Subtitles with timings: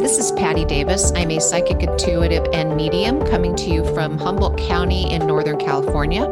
[0.00, 1.12] this is Patty Davis.
[1.14, 6.24] I'm a psychic intuitive and medium coming to you from Humboldt County in Northern California.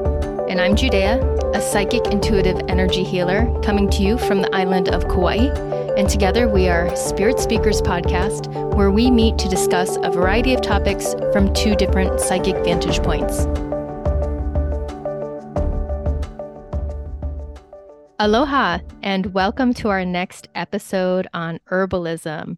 [0.49, 5.07] And I'm Judea, a psychic intuitive energy healer coming to you from the island of
[5.09, 5.49] Kauai.
[5.99, 10.63] And together we are Spirit Speakers Podcast, where we meet to discuss a variety of
[10.63, 13.45] topics from two different psychic vantage points.
[18.19, 22.57] Aloha, and welcome to our next episode on herbalism.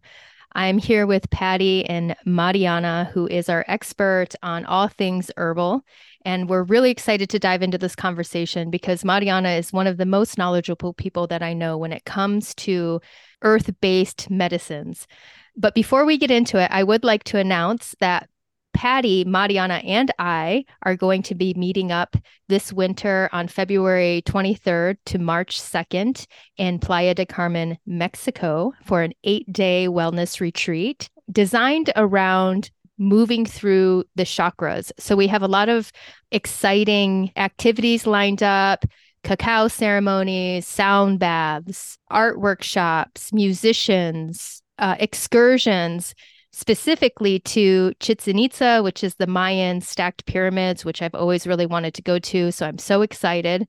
[0.53, 5.85] I'm here with Patty and Marianna, who is our expert on all things herbal.
[6.25, 10.05] And we're really excited to dive into this conversation because Marianna is one of the
[10.05, 13.01] most knowledgeable people that I know when it comes to
[13.41, 15.07] earth based medicines.
[15.55, 18.29] But before we get into it, I would like to announce that
[18.73, 22.15] Patty, Marianna, and I are going to be meeting up
[22.49, 26.25] this winter on February 23rd to March 2nd
[26.57, 34.03] in Playa del Carmen, Mexico, for an eight day wellness retreat designed around moving through
[34.15, 34.91] the chakras.
[34.99, 35.91] So we have a lot of
[36.31, 38.85] exciting activities lined up
[39.23, 46.15] cacao ceremonies, sound baths, art workshops, musicians, uh, excursions
[46.51, 51.93] specifically to Chichen Itza, which is the Mayan stacked pyramids, which I've always really wanted
[51.95, 52.51] to go to.
[52.51, 53.65] So I'm so excited.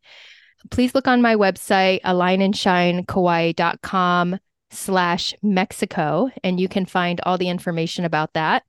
[0.71, 4.39] Please look on my website, alignandshinekauai.com
[4.71, 8.63] slash Mexico, and you can find all the information about that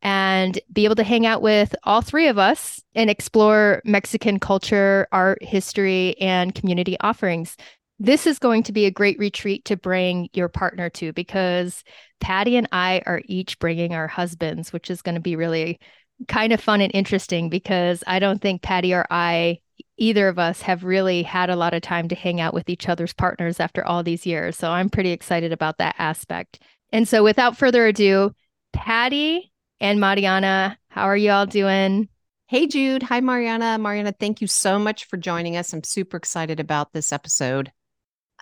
[0.00, 5.08] and be able to hang out with all three of us and explore Mexican culture,
[5.10, 7.56] art, history, and community offerings
[7.98, 11.82] this is going to be a great retreat to bring your partner to because
[12.20, 15.80] Patty and I are each bringing our husbands, which is going to be really
[16.28, 19.58] kind of fun and interesting because I don't think Patty or I,
[19.96, 22.88] either of us, have really had a lot of time to hang out with each
[22.88, 24.56] other's partners after all these years.
[24.56, 26.60] So I'm pretty excited about that aspect.
[26.92, 28.32] And so without further ado,
[28.72, 32.08] Patty and Marianna, how are you all doing?
[32.46, 33.02] Hey, Jude.
[33.02, 33.76] Hi, Marianna.
[33.78, 35.72] Marianna, thank you so much for joining us.
[35.72, 37.70] I'm super excited about this episode.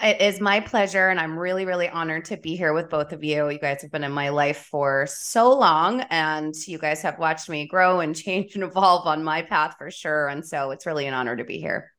[0.03, 1.09] It is my pleasure.
[1.09, 3.49] And I'm really, really honored to be here with both of you.
[3.49, 7.49] You guys have been in my life for so long, and you guys have watched
[7.49, 10.29] me grow and change and evolve on my path for sure.
[10.29, 11.93] And so it's really an honor to be here.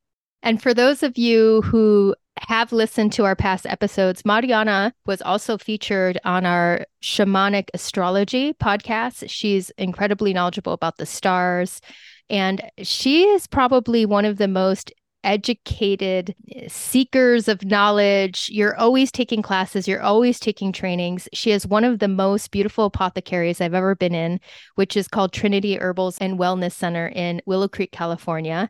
[0.44, 2.16] And for those of you who
[2.48, 9.26] have listened to our past episodes, Marianna was also featured on our shamanic astrology podcast.
[9.28, 11.82] She's incredibly knowledgeable about the stars.
[12.30, 14.92] And she is probably one of the most
[15.24, 16.36] educated
[16.68, 18.50] seekers of knowledge.
[18.52, 21.28] You're always taking classes, you're always taking trainings.
[21.34, 24.40] She has one of the most beautiful apothecaries I've ever been in,
[24.76, 28.70] which is called Trinity Herbals and Wellness Center in Willow Creek, California.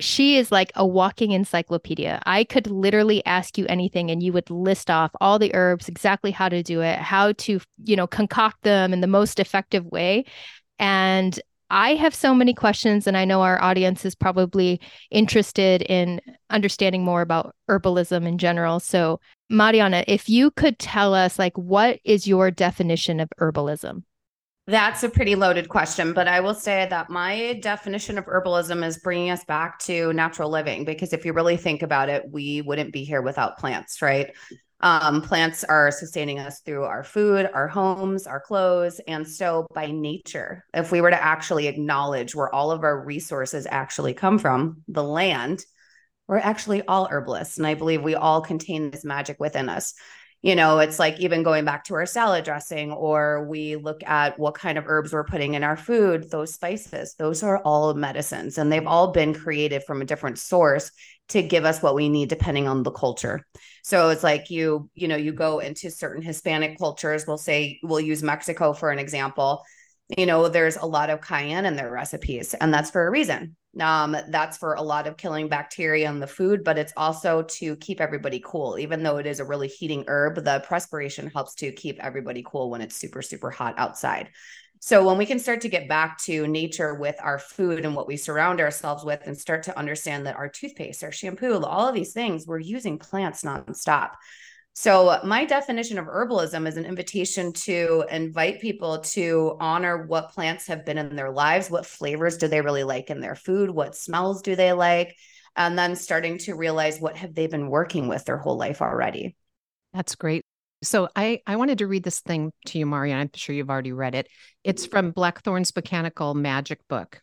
[0.00, 2.22] She is like a walking encyclopedia.
[2.24, 6.30] I could literally ask you anything and you would list off all the herbs, exactly
[6.30, 10.24] how to do it, how to, you know, concoct them in the most effective way.
[10.78, 11.38] And
[11.70, 14.80] I have so many questions, and I know our audience is probably
[15.10, 16.20] interested in
[16.50, 18.80] understanding more about herbalism in general.
[18.80, 19.20] So,
[19.50, 24.04] Marianna, if you could tell us, like, what is your definition of herbalism?
[24.66, 28.98] That's a pretty loaded question, but I will say that my definition of herbalism is
[28.98, 32.92] bringing us back to natural living because if you really think about it, we wouldn't
[32.92, 34.30] be here without plants, right?
[34.80, 39.00] Um, plants are sustaining us through our food, our homes, our clothes.
[39.08, 43.66] And so, by nature, if we were to actually acknowledge where all of our resources
[43.68, 45.64] actually come from, the land,
[46.28, 47.58] we're actually all herbalists.
[47.58, 49.94] And I believe we all contain this magic within us.
[50.40, 54.38] You know, it's like even going back to our salad dressing, or we look at
[54.38, 58.56] what kind of herbs we're putting in our food, those spices, those are all medicines
[58.56, 60.92] and they've all been created from a different source
[61.30, 63.44] to give us what we need depending on the culture.
[63.82, 68.00] So it's like you, you know, you go into certain Hispanic cultures, we'll say we'll
[68.00, 69.64] use Mexico for an example.
[70.16, 73.56] You know, there's a lot of cayenne in their recipes, and that's for a reason.
[73.78, 77.76] Um, that's for a lot of killing bacteria in the food, but it's also to
[77.76, 78.78] keep everybody cool.
[78.78, 82.70] Even though it is a really heating herb, the perspiration helps to keep everybody cool
[82.70, 84.30] when it's super, super hot outside.
[84.80, 88.06] So when we can start to get back to nature with our food and what
[88.06, 91.94] we surround ourselves with and start to understand that our toothpaste, our shampoo, all of
[91.94, 94.12] these things, we're using plants nonstop.
[94.80, 100.68] So my definition of herbalism is an invitation to invite people to honor what plants
[100.68, 103.96] have been in their lives, what flavors do they really like in their food, what
[103.96, 105.16] smells do they like,
[105.56, 109.34] and then starting to realize what have they been working with their whole life already.
[109.94, 110.42] That's great.
[110.84, 113.16] So I I wanted to read this thing to you, Maria.
[113.16, 114.28] I'm sure you've already read it.
[114.62, 117.20] It's from Blackthorn's Botanical Magic Book.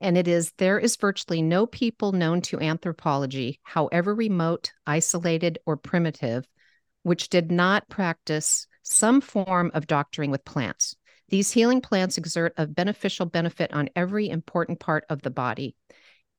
[0.00, 5.76] And it is there is virtually no people known to anthropology, however remote, isolated, or
[5.76, 6.46] primitive,
[7.04, 10.96] which did not practice some form of doctoring with plants.
[11.28, 15.76] These healing plants exert a beneficial benefit on every important part of the body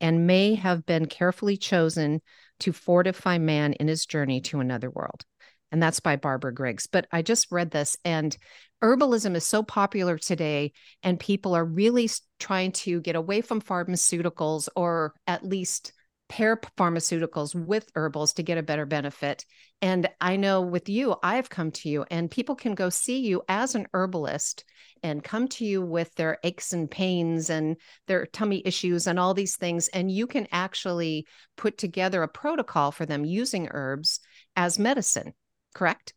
[0.02, 2.22] and may have been carefully chosen
[2.60, 5.24] to fortify man in his journey to another world.
[5.72, 6.88] And that's by Barbara Griggs.
[6.88, 8.36] But I just read this, and
[8.84, 10.74] herbalism is so popular today,
[11.04, 12.10] and people are really
[12.40, 15.92] trying to get away from pharmaceuticals or at least
[16.27, 19.45] pair pharmaceuticals with herbals to get a better benefit.
[19.81, 23.44] And I know with you, I've come to you, and people can go see you
[23.48, 24.63] as an herbalist
[25.04, 27.77] and come to you with their aches and pains and
[28.07, 29.88] their tummy issues and all these things.
[29.89, 31.27] And you can actually
[31.57, 34.19] put together a protocol for them using herbs
[34.56, 35.33] as medicine,
[35.75, 36.13] correct?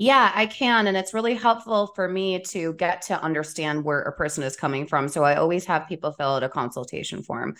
[0.00, 0.86] Yeah, I can.
[0.86, 4.86] And it's really helpful for me to get to understand where a person is coming
[4.86, 5.08] from.
[5.08, 7.56] So I always have people fill out a consultation form.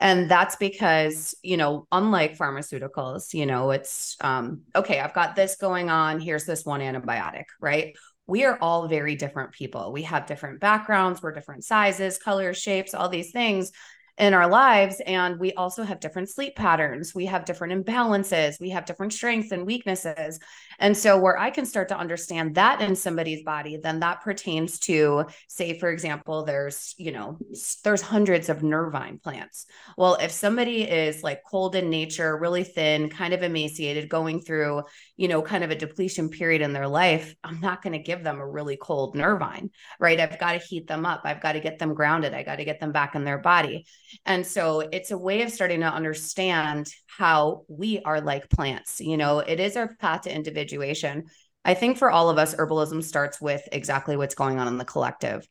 [0.00, 5.56] And that's because, you know, unlike pharmaceuticals, you know, it's um, okay, I've got this
[5.56, 6.20] going on.
[6.20, 7.96] Here's this one antibiotic, right?
[8.26, 9.92] We are all very different people.
[9.92, 13.72] We have different backgrounds, we're different sizes, colors, shapes, all these things
[14.18, 15.00] in our lives.
[15.06, 17.14] And we also have different sleep patterns.
[17.14, 18.60] We have different imbalances.
[18.60, 20.40] We have different strengths and weaknesses.
[20.78, 24.78] And so, where I can start to understand that in somebody's body, then that pertains
[24.80, 27.38] to, say, for example, there's, you know,
[27.84, 29.66] there's hundreds of nervine plants.
[29.96, 34.82] Well, if somebody is like cold in nature, really thin, kind of emaciated, going through,
[35.16, 38.22] you know, kind of a depletion period in their life, I'm not going to give
[38.22, 40.20] them a really cold nervine, right?
[40.20, 41.22] I've got to heat them up.
[41.24, 42.34] I've got to get them grounded.
[42.34, 43.86] I got to get them back in their body.
[44.24, 49.00] And so it's a way of starting to understand how we are like plants.
[49.00, 50.30] You know, it is our path to
[50.68, 51.24] individuation.
[51.64, 54.84] I think for all of us, herbalism starts with exactly what's going on in the
[54.84, 55.46] collective.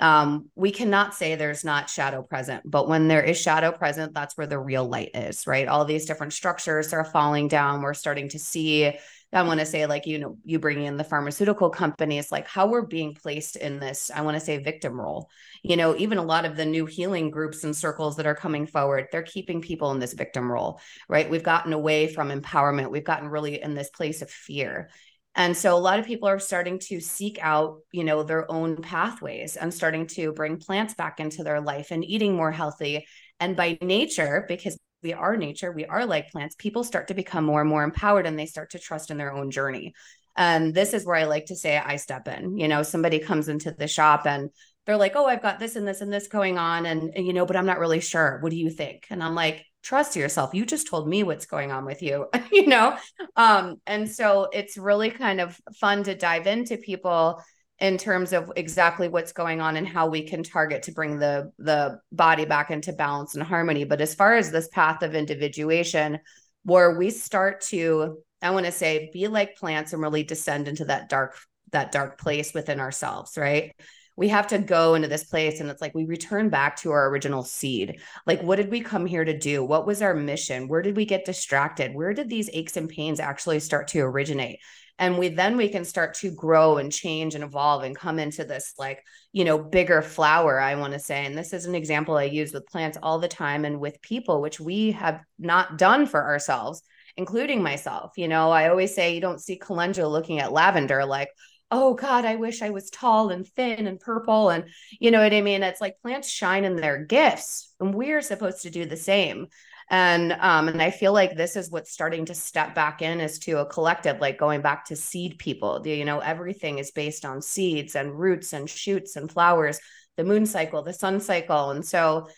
[0.00, 4.36] Um, we cannot say there's not shadow present, but when there is shadow present, that's
[4.36, 5.68] where the real light is, right?
[5.68, 7.80] All these different structures are falling down.
[7.80, 8.92] We're starting to see
[9.34, 12.66] I want to say, like, you know, you bring in the pharmaceutical companies, like how
[12.66, 15.28] we're being placed in this, I want to say victim role.
[15.62, 18.66] You know, even a lot of the new healing groups and circles that are coming
[18.66, 21.28] forward, they're keeping people in this victim role, right?
[21.28, 22.90] We've gotten away from empowerment.
[22.90, 24.90] We've gotten really in this place of fear.
[25.36, 28.76] And so a lot of people are starting to seek out, you know, their own
[28.76, 33.06] pathways and starting to bring plants back into their life and eating more healthy.
[33.40, 37.44] And by nature, because we are nature, we are like plants, people start to become
[37.44, 39.94] more and more empowered and they start to trust in their own journey.
[40.36, 42.56] And this is where I like to say I step in.
[42.56, 44.50] You know, somebody comes into the shop and
[44.84, 47.32] they're like, "Oh, I've got this and this and this going on and, and you
[47.32, 48.38] know, but I'm not really sure.
[48.40, 50.52] What do you think?" And I'm like, "Trust yourself.
[50.52, 52.96] You just told me what's going on with you." you know?
[53.36, 57.40] Um and so it's really kind of fun to dive into people
[57.80, 61.50] in terms of exactly what's going on and how we can target to bring the
[61.58, 63.84] the body back into balance and harmony.
[63.84, 66.20] But as far as this path of individuation
[66.64, 70.86] where we start to i want to say be like plants and really descend into
[70.86, 71.36] that dark
[71.72, 73.74] that dark place within ourselves right?
[74.16, 77.08] We have to go into this place and it's like we return back to our
[77.08, 78.00] original seed.
[78.26, 79.64] Like what did we come here to do?
[79.64, 80.68] What was our mission?
[80.68, 81.94] Where did we get distracted?
[81.96, 84.60] Where did these aches and pains actually start to originate
[84.98, 88.44] and we then we can start to grow and change and evolve and come into
[88.44, 89.02] this like
[89.32, 91.24] you know bigger flower i want to say.
[91.26, 94.40] And this is an example i use with plants all the time and with people
[94.40, 96.82] which we have not done for ourselves
[97.16, 98.12] including myself.
[98.16, 101.30] You know i always say you don't see calendula looking at lavender like
[101.70, 104.64] oh god i wish i was tall and thin and purple and
[105.00, 105.62] you know what i mean?
[105.62, 109.48] It's like plants shine in their gifts and we're supposed to do the same
[109.90, 113.38] and um and i feel like this is what's starting to step back in as
[113.38, 115.86] to a collective like going back to seed people.
[115.86, 119.78] You know everything is based on seeds and roots and shoots and flowers
[120.16, 121.70] the moon cycle the sun cycle.
[121.70, 122.28] And so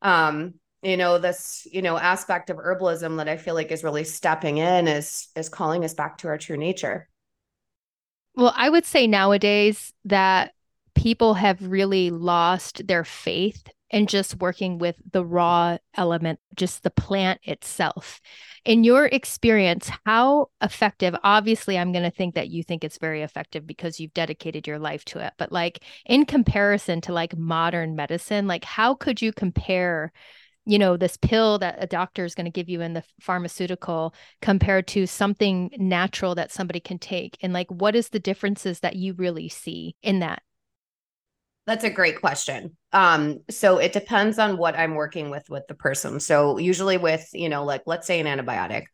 [0.00, 4.04] um you know this you know aspect of herbalism that i feel like is really
[4.04, 7.08] stepping in is is calling us back to our true nature.
[8.34, 10.52] Well i would say nowadays that
[10.94, 16.90] people have really lost their faith and just working with the raw element, just the
[16.90, 18.20] plant itself.
[18.64, 21.14] In your experience, how effective?
[21.22, 24.78] Obviously, I'm going to think that you think it's very effective because you've dedicated your
[24.78, 25.34] life to it.
[25.36, 30.12] But like in comparison to like modern medicine, like how could you compare?
[30.64, 34.14] you know this pill that a doctor is going to give you in the pharmaceutical
[34.40, 38.94] compared to something natural that somebody can take and like what is the differences that
[38.94, 40.40] you really see in that
[41.66, 42.76] that's a great question.
[42.92, 46.18] Um, so it depends on what I'm working with with the person.
[46.20, 48.84] So usually with, you know, like let's say an antibiotic,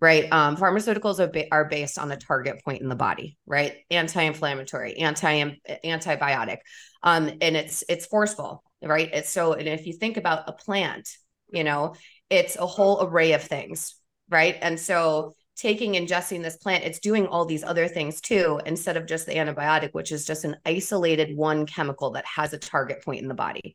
[0.00, 0.30] right?
[0.32, 3.74] Um, pharmaceuticals are, ba- are based on a target point in the body, right?
[3.90, 6.58] Anti-inflammatory, anti antibiotic,
[7.02, 9.10] um, and it's it's forceful, right?
[9.12, 11.08] It's so, and if you think about a plant,
[11.52, 11.94] you know,
[12.28, 13.94] it's a whole array of things,
[14.28, 14.56] right?
[14.60, 19.06] And so taking ingesting this plant it's doing all these other things too instead of
[19.06, 23.22] just the antibiotic which is just an isolated one chemical that has a target point
[23.22, 23.74] in the body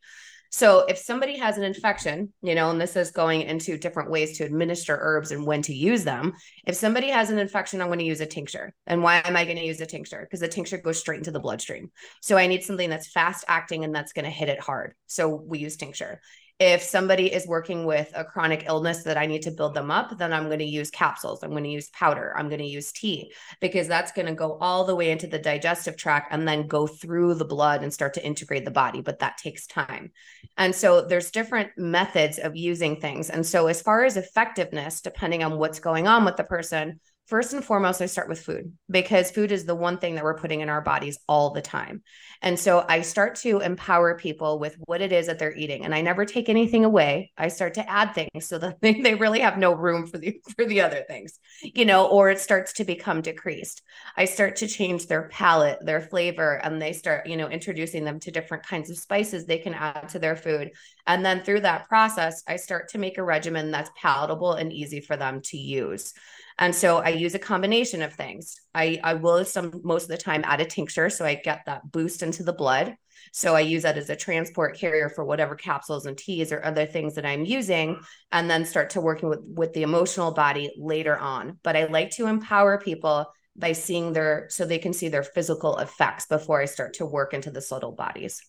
[0.54, 4.38] so if somebody has an infection, you know, and this is going into different ways
[4.38, 6.34] to administer herbs and when to use them.
[6.68, 8.74] If somebody has an infection, I'm going to use a tincture.
[8.86, 10.20] And why am I going to use a tincture?
[10.20, 11.90] Because the tincture goes straight into the bloodstream.
[12.22, 14.94] So I need something that's fast acting and that's going to hit it hard.
[15.08, 16.20] So we use tincture
[16.62, 20.16] if somebody is working with a chronic illness that I need to build them up,
[20.20, 21.42] then I'm going to use capsules.
[21.42, 22.36] I'm going to use powder.
[22.38, 25.40] I'm going to use tea because that's going to go all the way into the
[25.40, 29.02] digestive tract and then go through the blood and start to integrate the body.
[29.02, 30.12] But that takes time.
[30.56, 33.32] And so there's different methods of using things.
[33.32, 37.54] And so, as far as effectiveness, depending on what's going on with the person, First
[37.54, 40.60] and foremost, I start with food because food is the one thing that we're putting
[40.60, 42.04] in our bodies all the time.
[42.42, 45.86] And so I start to empower people with what it is that they're eating.
[45.86, 47.32] And I never take anything away.
[47.38, 50.66] I start to add things so that they, really have no room for the for
[50.66, 53.82] the other things, you know, or it starts to become decreased.
[54.18, 58.20] I start to change their palate, their flavor, and they start, you know, introducing them
[58.22, 60.72] to different kinds of spices they can add to their food.
[61.12, 65.02] And then through that process, I start to make a regimen that's palatable and easy
[65.02, 66.14] for them to use.
[66.58, 68.56] And so I use a combination of things.
[68.74, 71.92] I, I will some most of the time add a tincture so I get that
[71.92, 72.96] boost into the blood.
[73.34, 76.86] So I use that as a transport carrier for whatever capsules and teas or other
[76.86, 78.00] things that I'm using,
[78.32, 81.60] and then start to working with with the emotional body later on.
[81.62, 83.26] But I like to empower people
[83.58, 87.34] by seeing their so they can see their physical effects before I start to work
[87.34, 88.42] into the subtle bodies.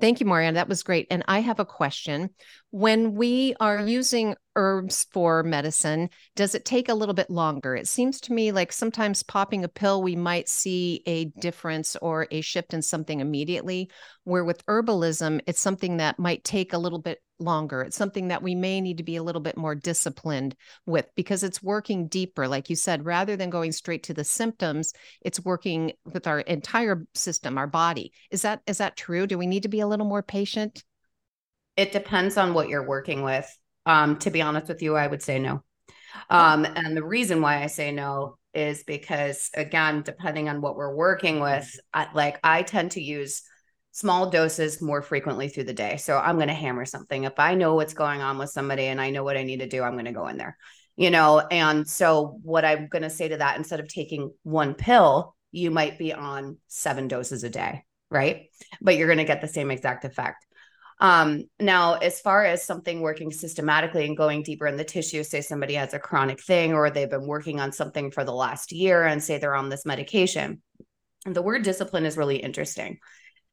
[0.00, 0.54] Thank you, Marianne.
[0.54, 1.06] That was great.
[1.10, 2.30] And I have a question.
[2.70, 7.76] When we are using herbs for medicine, does it take a little bit longer?
[7.76, 12.26] It seems to me like sometimes popping a pill, we might see a difference or
[12.32, 13.88] a shift in something immediately.
[14.24, 17.82] Where with herbalism, it's something that might take a little bit longer.
[17.82, 20.54] It's something that we may need to be a little bit more disciplined
[20.86, 22.48] with because it's working deeper.
[22.48, 27.06] Like you said, rather than going straight to the symptoms, it's working with our entire
[27.14, 28.12] system, our body.
[28.30, 29.26] Is that is that true?
[29.26, 30.84] Do we need to be a little more patient?
[31.76, 33.46] It depends on what you're working with.
[33.86, 35.62] Um, to be honest with you, I would say no.
[36.30, 40.94] Um, and the reason why I say no is because, again, depending on what we're
[40.94, 43.42] working with, I, like I tend to use
[43.94, 45.96] small doses more frequently through the day.
[45.98, 47.22] So I'm going to hammer something.
[47.22, 49.68] If I know what's going on with somebody and I know what I need to
[49.68, 50.58] do, I'm going to go in there,
[50.96, 51.38] you know?
[51.38, 55.70] And so, what I'm going to say to that, instead of taking one pill, you
[55.70, 58.46] might be on seven doses a day, right?
[58.82, 60.44] But you're going to get the same exact effect.
[61.00, 65.40] Um, now, as far as something working systematically and going deeper in the tissue, say
[65.40, 69.04] somebody has a chronic thing or they've been working on something for the last year
[69.04, 70.62] and say they're on this medication,
[71.26, 72.98] the word discipline is really interesting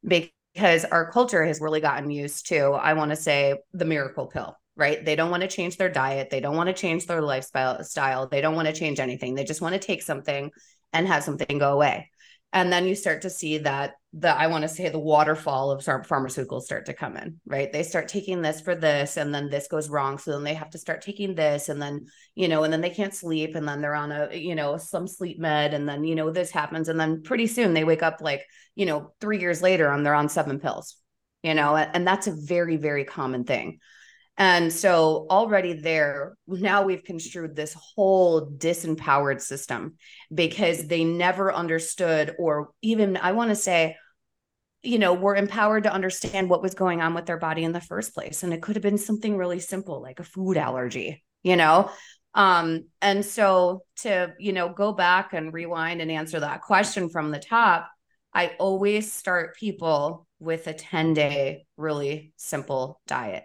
[0.05, 4.55] because our culture has really gotten used to, I want to say, the miracle pill.
[4.75, 5.03] Right.
[5.03, 6.29] They don't want to change their diet.
[6.29, 8.27] They don't want to change their lifestyle style.
[8.27, 9.35] They don't want to change anything.
[9.35, 10.49] They just want to take something
[10.93, 12.09] and have something go away
[12.53, 15.83] and then you start to see that the i want to say the waterfall of
[15.83, 17.71] pharmaceuticals start to come in right?
[17.71, 20.69] They start taking this for this and then this goes wrong so then they have
[20.71, 23.81] to start taking this and then you know and then they can't sleep and then
[23.81, 26.99] they're on a you know some sleep med and then you know this happens and
[26.99, 30.27] then pretty soon they wake up like you know 3 years later and they're on
[30.27, 30.97] seven pills
[31.41, 33.79] you know and that's a very very common thing
[34.37, 39.95] and so already there, now we've construed this whole disempowered system
[40.33, 43.97] because they never understood, or even I want to say,
[44.83, 47.81] you know, were empowered to understand what was going on with their body in the
[47.81, 48.41] first place.
[48.41, 51.91] And it could have been something really simple like a food allergy, you know?
[52.33, 57.31] Um, and so to, you know, go back and rewind and answer that question from
[57.31, 57.89] the top,
[58.33, 63.43] I always start people with a 10 day, really simple diet.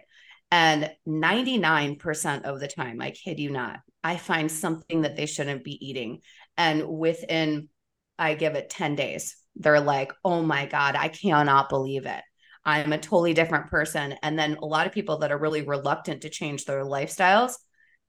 [0.51, 5.63] And 99% of the time, I kid you not, I find something that they shouldn't
[5.63, 6.21] be eating.
[6.55, 7.69] And within,
[8.17, 12.21] I give it 10 days, they're like, oh my God, I cannot believe it.
[12.63, 14.15] I'm a totally different person.
[14.23, 17.53] And then a lot of people that are really reluctant to change their lifestyles,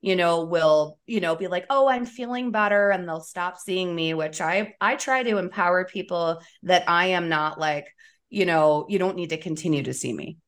[0.01, 2.91] you know, will, you know, be like, oh, I'm feeling better.
[2.91, 7.29] And they'll stop seeing me, which I, I try to empower people that I am
[7.29, 7.87] not like,
[8.31, 10.39] you know, you don't need to continue to see me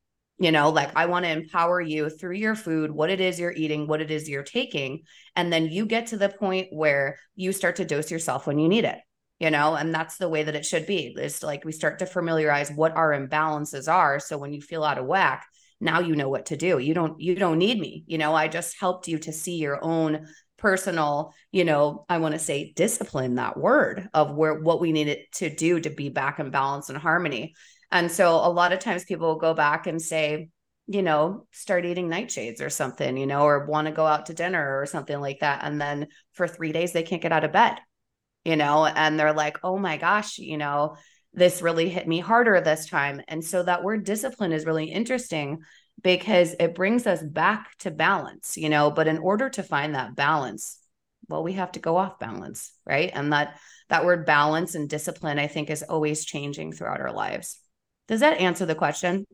[0.40, 3.52] you know like i want to empower you through your food what it is you're
[3.52, 5.02] eating what it is you're taking
[5.36, 8.68] and then you get to the point where you start to dose yourself when you
[8.68, 8.98] need it
[9.38, 11.14] you know and that's the way that it should be.
[11.16, 14.98] It's like we start to familiarize what our imbalances are so when you feel out
[14.98, 15.46] of whack
[15.80, 16.78] now you know what to do.
[16.78, 19.82] You don't you don't need me you know i just helped you to see your
[19.84, 24.92] own personal you know i want to say discipline that word of where what we
[24.92, 27.54] needed to do to be back in balance and harmony
[27.92, 30.48] and so a lot of times people will go back and say,
[30.86, 34.34] you know, start eating nightshades or something, you know, or want to go out to
[34.34, 35.60] dinner or something like that.
[35.62, 37.76] And then for three days, they can't get out of bed,
[38.44, 40.96] you know, and they're like, oh my gosh, you know,
[41.32, 43.22] this really hit me harder this time.
[43.28, 45.60] And so that word discipline is really interesting
[46.02, 50.16] because it brings us back to balance, you know, but in order to find that
[50.16, 50.78] balance,
[51.28, 53.10] well, we have to go off balance, right?
[53.14, 57.60] And that that word balance and discipline, I think, is always changing throughout our lives.
[58.10, 59.24] Does that answer the question?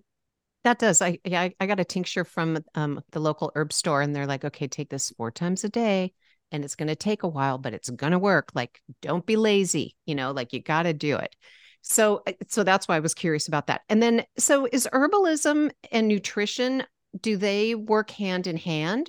[0.65, 1.01] That does.
[1.01, 4.45] I yeah, I got a tincture from um, the local herb store, and they're like,
[4.45, 6.13] okay, take this four times a day,
[6.53, 8.51] and it's going to take a while, but it's going to work.
[8.55, 9.97] Like, don't be lazy.
[10.05, 11.35] You know, like you got to do it.
[11.81, 13.81] So, uh, so that's why I was curious about that.
[13.89, 16.85] And then, so is herbalism and nutrition
[17.19, 19.09] do they work hand in hand?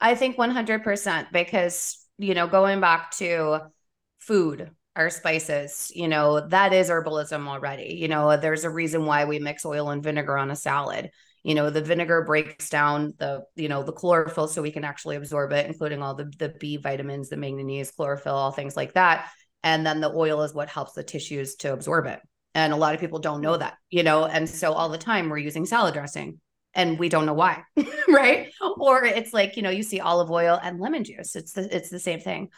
[0.00, 3.70] I think 100% because, you know, going back to
[4.18, 7.94] food, our spices, you know, that is herbalism already.
[7.94, 11.10] You know, there's a reason why we mix oil and vinegar on a salad.
[11.42, 15.16] You know, the vinegar breaks down the, you know, the chlorophyll so we can actually
[15.16, 19.30] absorb it, including all the the B vitamins, the manganese, chlorophyll, all things like that.
[19.62, 22.20] And then the oil is what helps the tissues to absorb it.
[22.54, 25.30] And a lot of people don't know that you know and so all the time
[25.30, 26.40] we're using salad dressing
[26.74, 27.62] and we don't know why
[28.08, 28.52] right?
[28.76, 31.36] Or it's like you know you see olive oil and lemon juice.
[31.36, 32.50] It's the it's the same thing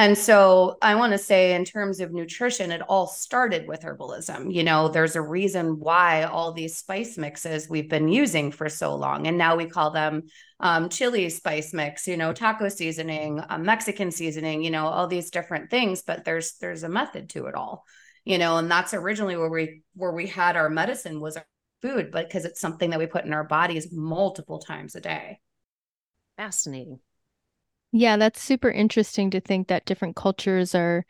[0.00, 4.50] and so I want to say, in terms of nutrition, it all started with herbalism.
[4.50, 8.94] You know, there's a reason why all these spice mixes we've been using for so
[8.94, 9.26] long.
[9.26, 10.22] And now we call them
[10.58, 15.30] um, chili spice mix, you know, taco seasoning, uh, Mexican seasoning, you know, all these
[15.30, 16.00] different things.
[16.00, 17.84] But there's there's a method to it all,
[18.24, 21.46] you know, and that's originally where we where we had our medicine was our
[21.82, 25.40] food, but because it's something that we put in our bodies multiple times a day.
[26.38, 27.00] Fascinating.
[27.92, 31.04] Yeah, that's super interesting to think that different cultures are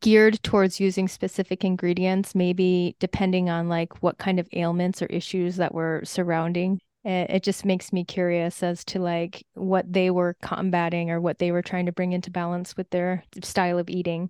[0.00, 5.56] geared towards using specific ingredients, maybe depending on like what kind of ailments or issues
[5.56, 6.80] that were surrounding.
[7.02, 11.50] It just makes me curious as to like what they were combating or what they
[11.50, 14.28] were trying to bring into balance with their style of eating.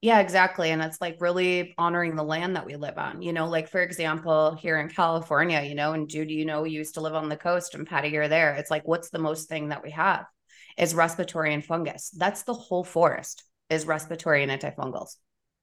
[0.00, 0.70] Yeah, exactly.
[0.70, 3.20] And it's like really honoring the land that we live on.
[3.20, 6.70] You know, like for example, here in California, you know, and Judy, you know, we
[6.70, 8.54] used to live on the coast and Patty, you're there.
[8.54, 10.24] It's like, what's the most thing that we have?
[10.76, 12.10] Is respiratory and fungus.
[12.16, 15.16] That's the whole forest is respiratory and antifungals.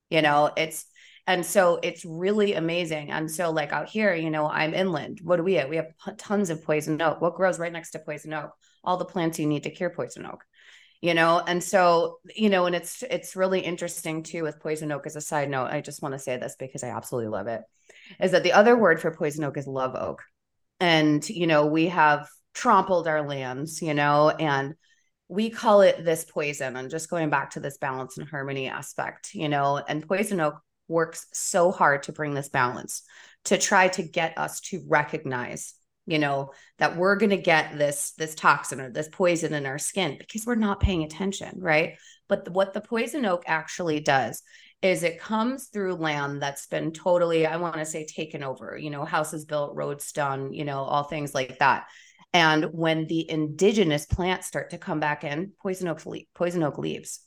[0.10, 0.86] You know, it's
[1.26, 3.12] and so it's really amazing.
[3.12, 5.22] And so, like out here, you know, I'm inland.
[5.24, 5.70] What do we have?
[5.70, 7.22] We have tons of poison oak.
[7.22, 8.52] What grows right next to poison oak?
[8.84, 10.44] All the plants you need to cure poison oak.
[11.02, 15.06] You know, and so you know, and it's it's really interesting too with poison oak.
[15.06, 17.62] As a side note, I just want to say this because I absolutely love it.
[18.22, 20.24] Is that the other word for poison oak is love oak,
[20.80, 24.76] and you know, we have trampled our lands, you know, and
[25.34, 29.34] we call it this poison and just going back to this balance and harmony aspect
[29.34, 30.56] you know and poison oak
[30.88, 33.02] works so hard to bring this balance
[33.46, 35.74] to try to get us to recognize
[36.06, 39.80] you know that we're going to get this this toxin or this poison in our
[39.80, 41.98] skin because we're not paying attention right?
[42.30, 44.42] But the, what the poison oak actually does
[44.84, 48.90] is it comes through land that's been totally i want to say taken over you
[48.90, 51.86] know houses built roads done you know all things like that
[52.34, 56.78] and when the indigenous plants start to come back in, poison oak le- poison oak
[56.78, 57.20] leaves.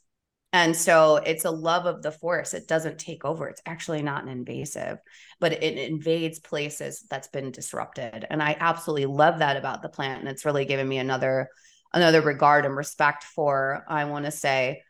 [0.52, 2.54] And so it's a love of the forest.
[2.54, 3.46] It doesn't take over.
[3.46, 4.98] It's actually not an invasive,
[5.38, 8.24] but it invades places that's been disrupted.
[8.28, 10.20] And I absolutely love that about the plant.
[10.20, 11.48] And it's really given me another
[11.92, 14.82] another regard and respect for, I want to say,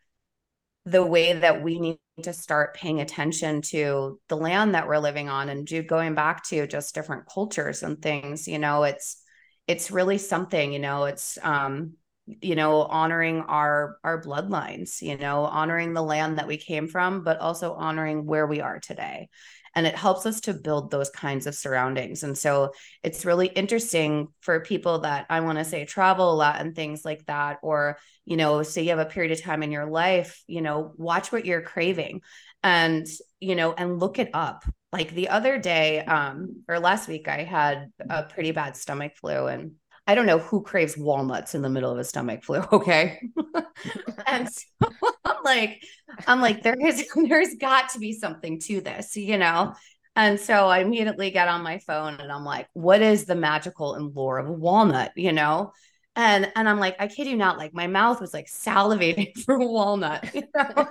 [0.87, 5.29] the way that we need to start paying attention to the land that we're living
[5.29, 9.23] on and going back to just different cultures and things, you know, it's
[9.67, 11.93] it's really something you know it's um
[12.27, 17.23] you know honoring our our bloodlines you know honoring the land that we came from
[17.23, 19.29] but also honoring where we are today.
[19.75, 22.23] And it helps us to build those kinds of surroundings.
[22.23, 26.61] And so it's really interesting for people that i want to say travel a lot
[26.61, 29.71] and things like that or you know say you have a period of time in
[29.71, 32.23] your life you know watch what you're craving.
[32.63, 33.07] And
[33.41, 34.65] you know and look it up.
[34.93, 39.47] Like the other day um or last week i had a pretty bad stomach flu
[39.47, 39.73] and
[40.07, 43.21] i don't know who craves walnuts in the middle of a stomach flu okay?
[44.27, 44.89] And so
[45.25, 45.83] i'm like
[46.27, 49.75] i'm like there is there's got to be something to this you know?
[50.15, 53.95] And so i immediately get on my phone and i'm like what is the magical
[53.95, 55.13] and lore of a walnut?
[55.17, 55.73] you know
[56.17, 59.59] and and i'm like i kid you not like my mouth was like salivating for
[59.59, 60.89] walnut you know?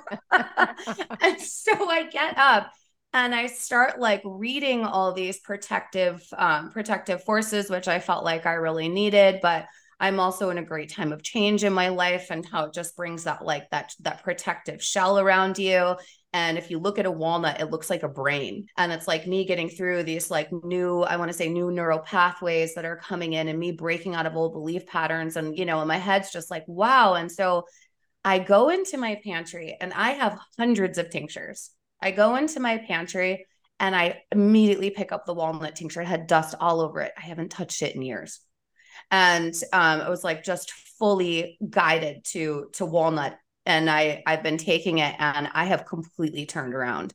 [1.22, 2.72] and so i get up
[3.16, 8.46] and I start like reading all these protective um, protective forces, which I felt like
[8.46, 9.40] I really needed.
[9.42, 9.68] But
[10.00, 12.96] I'm also in a great time of change in my life and how it just
[12.96, 15.96] brings that like that that protective shell around you.
[16.34, 18.68] And if you look at a walnut, it looks like a brain.
[18.76, 22.00] And it's like me getting through these like new, I want to say new neural
[22.00, 25.38] pathways that are coming in and me breaking out of old belief patterns.
[25.38, 27.14] And, you know, and my head's just like, wow.
[27.14, 27.64] And so
[28.26, 31.72] I go into my pantry and I have hundreds of tinctures.
[32.02, 33.46] I go into my pantry
[33.80, 36.02] and I immediately pick up the walnut tincture.
[36.02, 37.14] It had dust all over it.
[37.18, 38.42] I haven't touched it in years
[39.12, 44.58] and um, it was like just fully guided to to walnut and i i've been
[44.58, 47.14] taking it and i have completely turned around.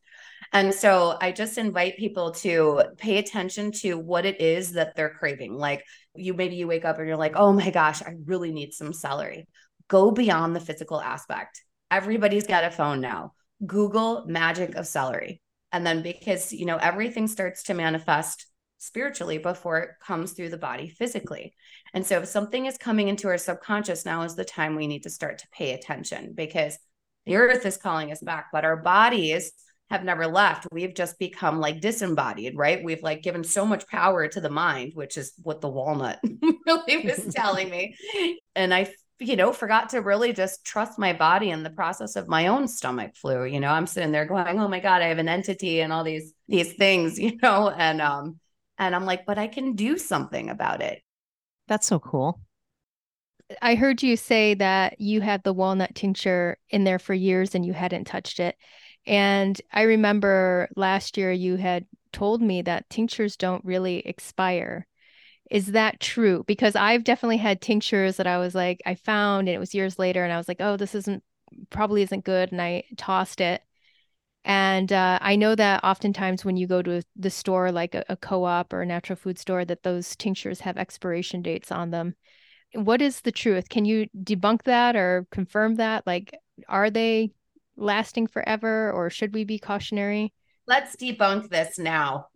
[0.53, 5.15] And so i just invite people to pay attention to what it is that they're
[5.15, 5.55] craving.
[5.55, 8.73] Like you maybe you wake up and you're like oh my gosh i really need
[8.73, 9.47] some celery.
[9.89, 11.63] Go beyond the physical aspect.
[11.91, 13.33] Everybody's got a phone now.
[13.67, 15.41] Google magic of celery.
[15.73, 18.47] And then because you know everything starts to manifest
[18.81, 21.55] spiritually before it comes through the body physically.
[21.93, 25.03] And so if something is coming into our subconscious, now is the time we need
[25.03, 26.79] to start to pay attention because
[27.27, 29.53] the earth is calling us back, but our bodies
[29.91, 30.67] have never left.
[30.73, 32.83] We've just become like disembodied, right?
[32.83, 36.19] We've like given so much power to the mind, which is what the walnut
[36.67, 37.97] really was telling me.
[38.57, 42.27] And I you know, forgot to really just trust my body in the process of
[42.27, 43.45] my own stomach flu.
[43.45, 46.05] You know, I'm sitting there going, "Oh my god, I have an entity and all
[46.05, 48.41] these these things," you know, and um
[48.81, 51.03] and I'm like, but I can do something about it.
[51.69, 52.41] That's so cool.
[53.61, 57.65] I heard you say that you had the walnut tincture in there for years and
[57.65, 58.57] you hadn't touched it.
[59.07, 64.87] And I remember last year you had told me that tinctures don't really expire.
[65.51, 66.45] Is that true?
[66.47, 69.99] Because I've definitely had tinctures that I was like, I found and it was years
[69.99, 71.23] later and I was like, oh, this isn't
[71.69, 72.53] probably isn't good.
[72.53, 73.63] And I tossed it.
[74.45, 78.17] And uh, I know that oftentimes when you go to the store, like a, a
[78.17, 82.15] co op or a natural food store, that those tinctures have expiration dates on them.
[82.73, 83.69] What is the truth?
[83.69, 86.07] Can you debunk that or confirm that?
[86.07, 86.35] Like,
[86.69, 87.33] are they
[87.77, 90.33] lasting forever or should we be cautionary?
[90.67, 92.29] Let's debunk this now.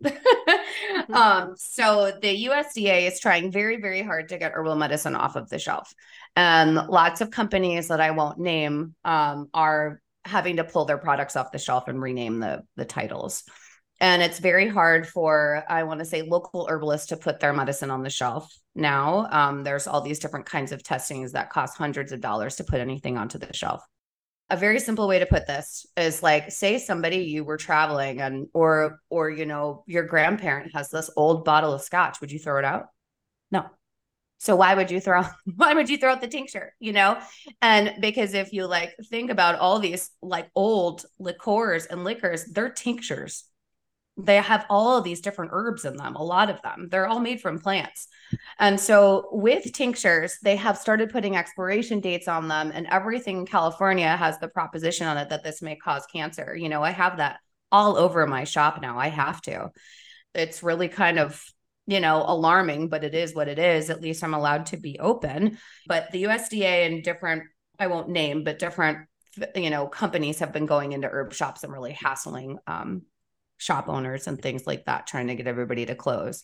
[1.13, 5.49] um, so the USDA is trying very, very hard to get herbal medicine off of
[5.49, 5.93] the shelf.
[6.35, 11.35] And lots of companies that I won't name um, are having to pull their products
[11.35, 13.43] off the shelf and rename the the titles.
[14.01, 17.91] And it's very hard for i want to say local herbalists to put their medicine
[17.91, 19.27] on the shelf now.
[19.31, 22.81] Um, there's all these different kinds of testings that cost hundreds of dollars to put
[22.81, 23.81] anything onto the shelf.
[24.49, 28.47] A very simple way to put this is like say somebody you were traveling and
[28.53, 32.19] or or you know your grandparent has this old bottle of scotch.
[32.21, 32.87] Would you throw it out?
[33.51, 33.65] No
[34.45, 35.23] so why would you throw
[35.55, 37.17] why would you throw out the tincture, you know?
[37.61, 42.69] And because if you like think about all these like old liqueurs and liquors, they're
[42.69, 43.45] tinctures.
[44.17, 46.87] They have all these different herbs in them, a lot of them.
[46.89, 48.07] They're all made from plants.
[48.59, 53.45] And so with tinctures, they have started putting expiration dates on them and everything in
[53.45, 56.55] California has the proposition on it that this may cause cancer.
[56.55, 57.39] You know, I have that
[57.71, 58.99] all over my shop now.
[58.99, 59.71] I have to.
[60.33, 61.43] It's really kind of
[61.87, 63.89] you know, alarming, but it is what it is.
[63.89, 65.57] At least I'm allowed to be open.
[65.87, 67.43] But the USDA and different,
[67.79, 69.07] I won't name, but different,
[69.55, 73.03] you know, companies have been going into herb shops and really hassling um,
[73.57, 76.43] shop owners and things like that, trying to get everybody to close.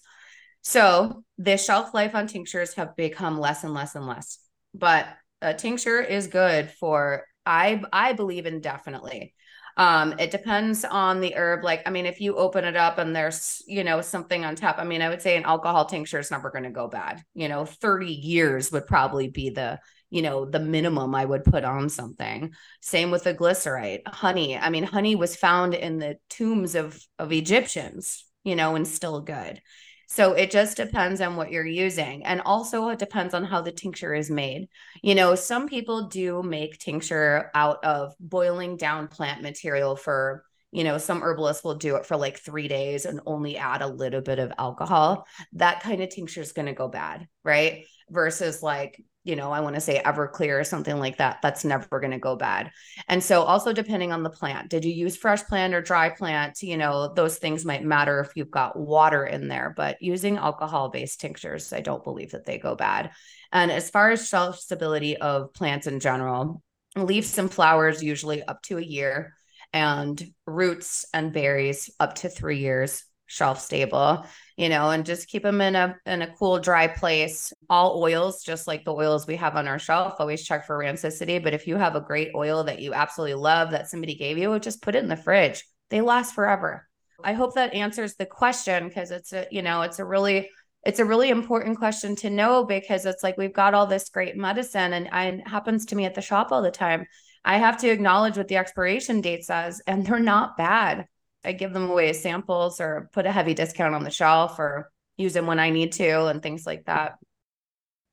[0.62, 4.38] So the shelf life on tinctures have become less and less and less.
[4.74, 5.08] But
[5.42, 9.34] a tincture is good for I I believe indefinitely.
[9.78, 11.64] Um, it depends on the herb.
[11.64, 14.78] Like, I mean, if you open it up and there's, you know, something on top,
[14.78, 17.24] I mean, I would say an alcohol tincture is never going to go bad.
[17.34, 19.80] You know, 30 years would probably be the,
[20.10, 22.54] you know, the minimum I would put on something.
[22.82, 24.58] Same with the glycerite, honey.
[24.58, 29.22] I mean, honey was found in the tombs of of Egyptians, you know, and still
[29.22, 29.62] good.
[30.12, 32.26] So it just depends on what you're using.
[32.26, 34.67] And also it depends on how the tincture is made.
[35.02, 40.43] You know, some people do make tincture out of boiling down plant material for,
[40.74, 43.88] you know, some herbalists will do it for like three days and only add a
[43.88, 45.26] little bit of alcohol.
[45.54, 47.86] That kind of tincture is going to go bad, right?
[48.12, 52.00] Versus like you know, I want to say Everclear or something like that, that's never
[52.00, 52.71] going to go bad.
[53.08, 56.62] And so, also depending on the plant, did you use fresh plant or dry plant?
[56.63, 60.89] You know, those things might matter if you've got water in there, but using alcohol
[60.89, 63.12] based tinctures, I don't believe that they go bad.
[63.52, 66.63] And as far as shelf stability of plants in general,
[66.95, 69.36] leaves and flowers usually up to a year,
[69.74, 74.26] and roots and berries up to three years shelf stable
[74.62, 78.43] you know and just keep them in a in a cool dry place all oils
[78.43, 81.65] just like the oils we have on our shelf always check for rancidity but if
[81.65, 84.95] you have a great oil that you absolutely love that somebody gave you just put
[84.95, 86.88] it in the fridge they last forever
[87.24, 90.47] i hope that answers the question because it's a you know it's a really
[90.84, 94.36] it's a really important question to know because it's like we've got all this great
[94.36, 97.06] medicine and, and it happens to me at the shop all the time.
[97.45, 101.08] I have to acknowledge what the expiration date says, and they're not bad.
[101.44, 104.92] I give them away as samples or put a heavy discount on the shelf or
[105.18, 107.18] use them when I need to and things like that.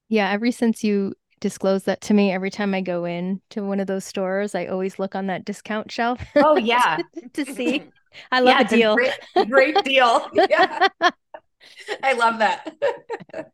[0.08, 3.80] Yeah, ever since you disclosed that to me, every time I go in to one
[3.80, 6.20] of those stores, I always look on that discount shelf.
[6.36, 7.82] Oh yeah, to, to see.
[8.32, 8.92] I love yeah, a deal.
[8.92, 10.30] A great, great deal.
[10.32, 10.88] Yeah.
[12.02, 13.52] I love that.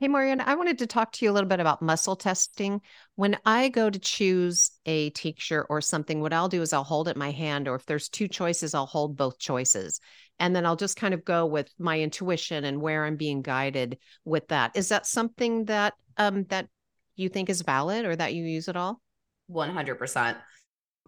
[0.00, 2.80] Hey, Marianne, I wanted to talk to you a little bit about muscle testing.
[3.16, 7.08] When I go to choose a tincture or something, what I'll do is I'll hold
[7.08, 10.00] it in my hand, or if there's two choices, I'll hold both choices.
[10.38, 13.98] And then I'll just kind of go with my intuition and where I'm being guided
[14.24, 14.72] with that.
[14.74, 16.68] Is that something that um that
[17.16, 19.00] you think is valid or that you use at all?
[19.48, 20.36] 100%.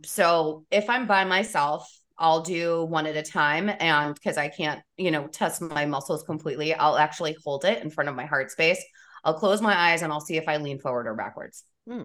[0.04, 3.70] So if I'm by myself, I'll do one at a time.
[3.80, 7.90] And because I can't, you know, test my muscles completely, I'll actually hold it in
[7.90, 8.82] front of my heart space.
[9.24, 11.64] I'll close my eyes and I'll see if I lean forward or backwards.
[11.88, 12.02] Hmm.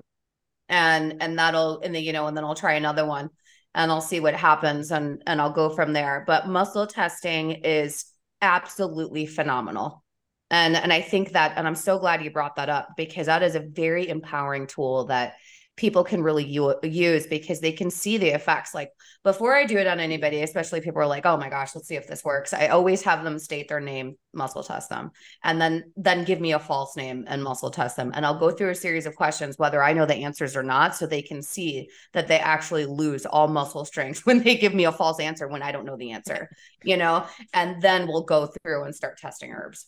[0.69, 3.29] And and that'll and then you know, and then I'll try another one
[3.75, 6.23] and I'll see what happens and and I'll go from there.
[6.25, 8.05] But muscle testing is
[8.41, 10.03] absolutely phenomenal.
[10.49, 13.43] And and I think that and I'm so glad you brought that up because that
[13.43, 15.35] is a very empowering tool that
[15.77, 18.73] people can really u- use because they can see the effects.
[18.73, 18.91] Like
[19.23, 21.95] before I do it on anybody, especially people are like, "Oh my gosh, let's see
[21.95, 25.11] if this works." I always have them state their name, muscle test them,
[25.43, 28.51] and then then give me a false name and muscle test them, and I'll go
[28.51, 31.41] through a series of questions whether I know the answers or not, so they can
[31.41, 35.47] see that they actually lose all muscle strength when they give me a false answer
[35.47, 36.49] when I don't know the answer,
[36.83, 37.25] you know.
[37.53, 39.87] And then we'll go through and start testing herbs.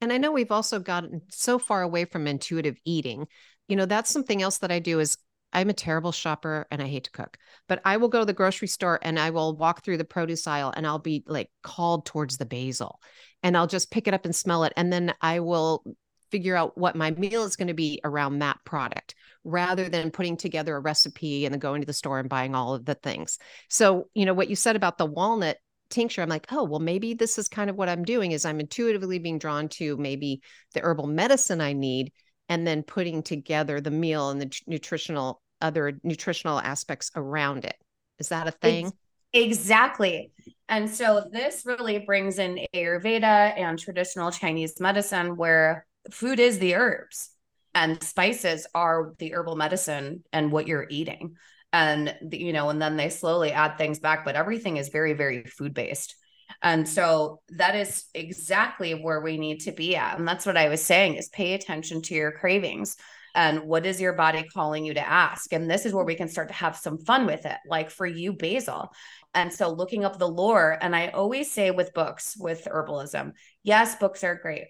[0.00, 3.26] And I know we've also gotten so far away from intuitive eating
[3.68, 5.16] you know, that's something else that I do is
[5.52, 8.32] I'm a terrible shopper and I hate to cook, but I will go to the
[8.32, 12.04] grocery store and I will walk through the produce aisle and I'll be like called
[12.04, 13.00] towards the basil
[13.42, 14.72] and I'll just pick it up and smell it.
[14.76, 15.82] And then I will
[16.30, 20.36] figure out what my meal is going to be around that product rather than putting
[20.36, 23.38] together a recipe and then going to the store and buying all of the things.
[23.70, 27.14] So, you know, what you said about the walnut tincture i'm like oh well maybe
[27.14, 30.40] this is kind of what i'm doing is i'm intuitively being drawn to maybe
[30.74, 32.10] the herbal medicine i need
[32.48, 37.76] and then putting together the meal and the nutritional other nutritional aspects around it.
[38.18, 38.92] Is that a thing?
[39.32, 40.32] Exactly.
[40.68, 43.22] And so this really brings in Ayurveda
[43.56, 47.30] and traditional Chinese medicine where food is the herbs
[47.74, 51.36] and spices are the herbal medicine and what you're eating.
[51.72, 55.44] And you know, and then they slowly add things back, but everything is very, very
[55.44, 56.16] food based.
[56.62, 60.18] And so that is exactly where we need to be at.
[60.18, 62.96] And that's what I was saying is pay attention to your cravings
[63.34, 65.52] and what is your body calling you to ask?
[65.52, 68.06] And this is where we can start to have some fun with it like for
[68.06, 68.90] you basil.
[69.36, 73.94] And so looking up the lore and i always say with books with herbalism yes
[73.96, 74.68] books are great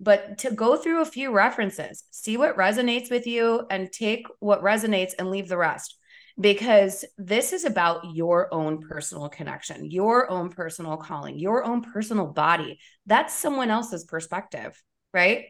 [0.00, 4.62] but to go through a few references see what resonates with you and take what
[4.62, 5.97] resonates and leave the rest
[6.40, 12.26] because this is about your own personal connection, your own personal calling, your own personal
[12.26, 12.78] body.
[13.06, 14.80] That's someone else's perspective,
[15.12, 15.46] right?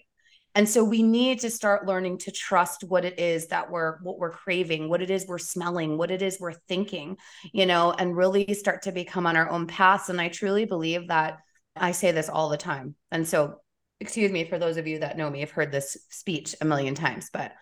[0.55, 4.19] And so we need to start learning to trust what it is that we're what
[4.19, 7.17] we're craving, what it is we're smelling, what it is we're thinking,
[7.53, 10.09] you know, and really start to become on our own paths.
[10.09, 11.39] And I truly believe that
[11.77, 12.95] I say this all the time.
[13.13, 13.61] And so
[14.01, 16.95] excuse me for those of you that know me, I've heard this speech a million
[16.95, 17.53] times, but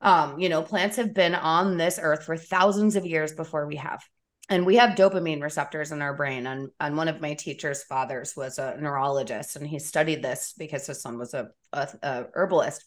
[0.00, 3.76] um, you know, plants have been on this earth for thousands of years before we
[3.76, 4.02] have.
[4.48, 6.46] And we have dopamine receptors in our brain.
[6.46, 10.86] And, and one of my teacher's fathers was a neurologist, and he studied this because
[10.86, 12.84] his son was a, a, a herbalist.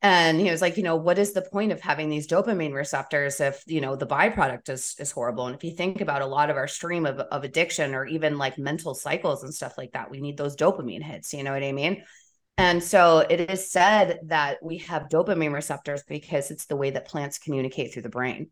[0.00, 3.40] And he was like, you know, what is the point of having these dopamine receptors
[3.40, 5.46] if, you know, the byproduct is is horrible?
[5.46, 8.38] And if you think about a lot of our stream of, of addiction or even
[8.38, 11.34] like mental cycles and stuff like that, we need those dopamine hits.
[11.34, 12.04] You know what I mean?
[12.58, 17.06] And so it is said that we have dopamine receptors because it's the way that
[17.06, 18.50] plants communicate through the brain.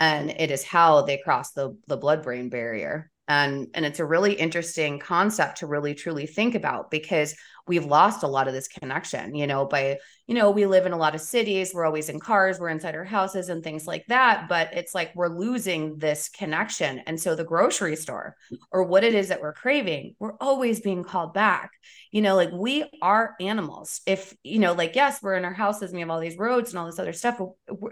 [0.00, 4.04] And it is how they cross the, the blood brain barrier and and it's a
[4.04, 7.34] really interesting concept to really truly think about because
[7.66, 10.92] we've lost a lot of this connection you know by you know we live in
[10.92, 14.04] a lot of cities we're always in cars we're inside our houses and things like
[14.08, 17.00] that but it's like we're losing this connection.
[17.06, 18.36] And so the grocery store
[18.70, 21.70] or what it is that we're craving we're always being called back.
[22.10, 24.00] You know like we are animals.
[24.06, 26.70] If you know like yes we're in our houses and we have all these roads
[26.70, 27.40] and all this other stuff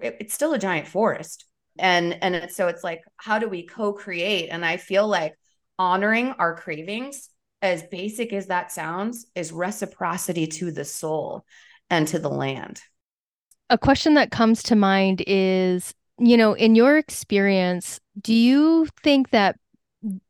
[0.02, 1.44] it's still a giant forest
[1.78, 4.48] and and so it's like how do we co-create?
[4.50, 5.34] And i feel like
[5.78, 7.28] honoring our cravings
[7.60, 11.44] as basic as that sounds is reciprocity to the soul
[11.90, 12.80] and to the land.
[13.70, 19.30] A question that comes to mind is you know in your experience do you think
[19.30, 19.56] that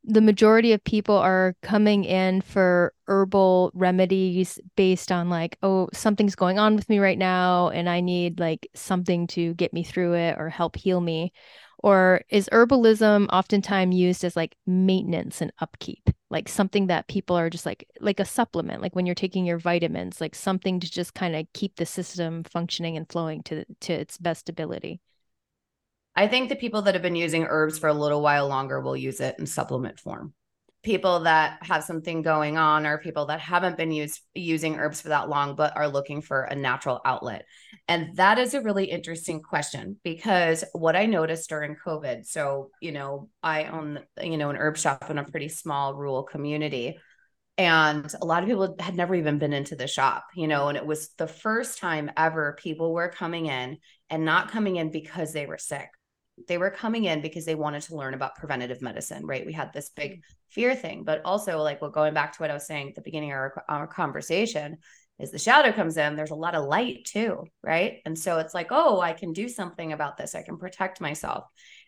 [0.04, 6.34] the majority of people are coming in for herbal remedies based on like oh something's
[6.34, 10.14] going on with me right now and i need like something to get me through
[10.14, 11.32] it or help heal me.
[11.78, 17.50] Or is herbalism oftentimes used as like maintenance and upkeep like something that people are
[17.50, 21.14] just like like a supplement like when you're taking your vitamins like something to just
[21.14, 25.00] kind of keep the system functioning and flowing to to its best ability
[26.14, 28.96] I think the people that have been using herbs for a little while longer will
[28.96, 30.34] use it in supplement form.
[30.82, 35.28] People that have something going on or people that haven't been using herbs for that
[35.28, 37.44] long but are looking for a natural outlet.
[37.86, 42.90] And that is a really interesting question because what I noticed during COVID, so, you
[42.90, 46.98] know, I own, you know, an herb shop in a pretty small rural community
[47.58, 50.78] and a lot of people had never even been into the shop you know and
[50.78, 53.76] it was the first time ever people were coming in
[54.08, 55.90] and not coming in because they were sick
[56.48, 59.46] they were coming in because they wanted to learn about preventative medicine, right?
[59.46, 60.20] We had this big mm-hmm.
[60.50, 63.02] fear thing, but also like well, going back to what I was saying at the
[63.02, 64.78] beginning of our, our conversation
[65.18, 67.98] is the shadow comes in, there's a lot of light too, right?
[68.04, 70.34] And so it's like, oh, I can do something about this.
[70.34, 71.44] I can protect myself.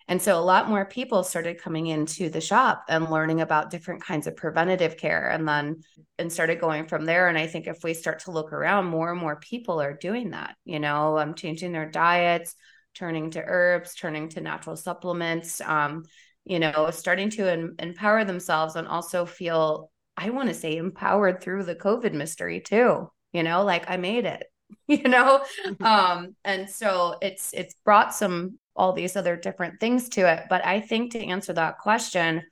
[0.06, 4.04] And so a lot more people started coming into the shop and learning about different
[4.04, 5.80] kinds of preventative care and then
[6.18, 7.28] and started going from there.
[7.28, 10.30] And I think if we start to look around, more and more people are doing
[10.30, 12.54] that, you know, um, changing their diets,
[12.94, 16.04] turning to herbs, turning to natural supplements, um,
[16.44, 21.40] you know, starting to em- empower themselves and also feel, I want to say, empowered
[21.40, 23.10] through the COVID mystery too.
[23.32, 24.44] You know, like I made it.
[24.86, 25.84] You know, mm-hmm.
[25.84, 30.44] um, and so it's it's brought some all these other different things to it.
[30.50, 32.42] But I think to answer that question,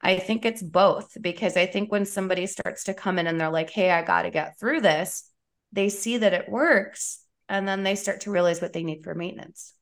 [0.00, 3.50] I think it's both because I think when somebody starts to come in and they're
[3.50, 5.30] like, hey, I got to get through this,
[5.72, 7.22] they see that it works.
[7.48, 9.74] And then they start to realize what they need for maintenance.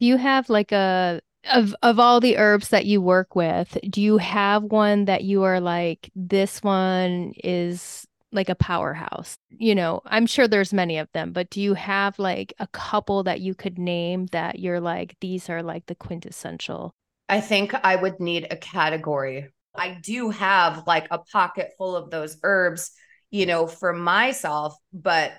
[0.00, 1.20] Do you have like a
[1.52, 5.42] of of all the herbs that you work with, do you have one that you
[5.42, 9.36] are like this one is like a powerhouse?
[9.50, 13.22] You know, I'm sure there's many of them, but do you have like a couple
[13.24, 16.92] that you could name that you're like these are like the quintessential?
[17.28, 19.50] I think I would need a category.
[19.74, 22.90] I do have like a pocket full of those herbs,
[23.30, 25.32] you know, for myself, but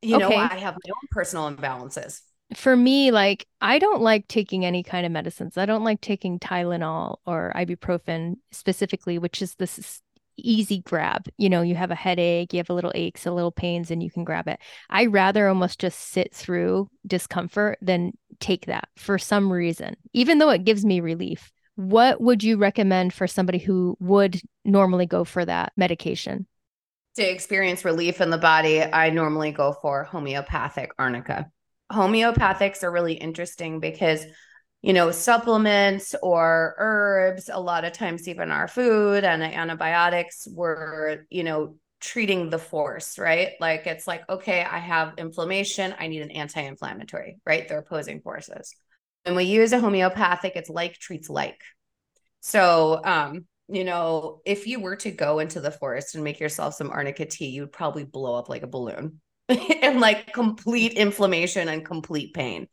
[0.00, 0.28] you okay.
[0.28, 2.20] know, I have my own personal imbalances
[2.54, 5.58] for me, like I don't like taking any kind of medicines.
[5.58, 10.00] I don't like taking Tylenol or ibuprofen specifically, which is this
[10.36, 11.26] easy grab.
[11.38, 14.02] You know, you have a headache, you have a little aches, a little pains, and
[14.02, 14.60] you can grab it.
[14.90, 20.50] I rather almost just sit through discomfort than take that for some reason, even though
[20.50, 21.52] it gives me relief.
[21.74, 26.46] What would you recommend for somebody who would normally go for that medication?
[27.16, 31.50] To experience relief in the body, I normally go for homeopathic arnica
[31.92, 34.24] homeopathics are really interesting because
[34.82, 41.26] you know supplements or herbs a lot of times even our food and antibiotics were
[41.30, 43.52] you know treating the force right?
[43.60, 47.66] Like it's like okay i have inflammation i need an anti-inflammatory right?
[47.68, 48.74] They're opposing forces.
[49.24, 51.60] When we use a homeopathic it's like treats like.
[52.40, 56.74] So um you know if you were to go into the forest and make yourself
[56.74, 59.20] some arnica tea you'd probably blow up like a balloon
[59.82, 62.68] and like complete inflammation and complete pain.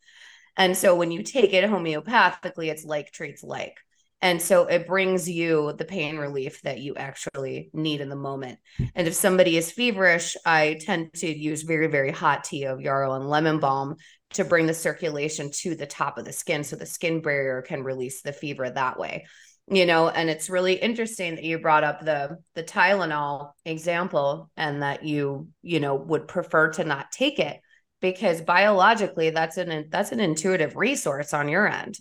[0.56, 3.76] And so when you take it homeopathically, it's like treats like.
[4.22, 8.58] And so it brings you the pain relief that you actually need in the moment.
[8.94, 13.14] And if somebody is feverish, I tend to use very, very hot tea of yarrow
[13.14, 13.96] and lemon balm
[14.32, 17.84] to bring the circulation to the top of the skin so the skin barrier can
[17.84, 19.26] release the fever that way
[19.68, 24.82] you know and it's really interesting that you brought up the the tylenol example and
[24.82, 27.60] that you you know would prefer to not take it
[28.00, 31.96] because biologically that's an that's an intuitive resource on your end.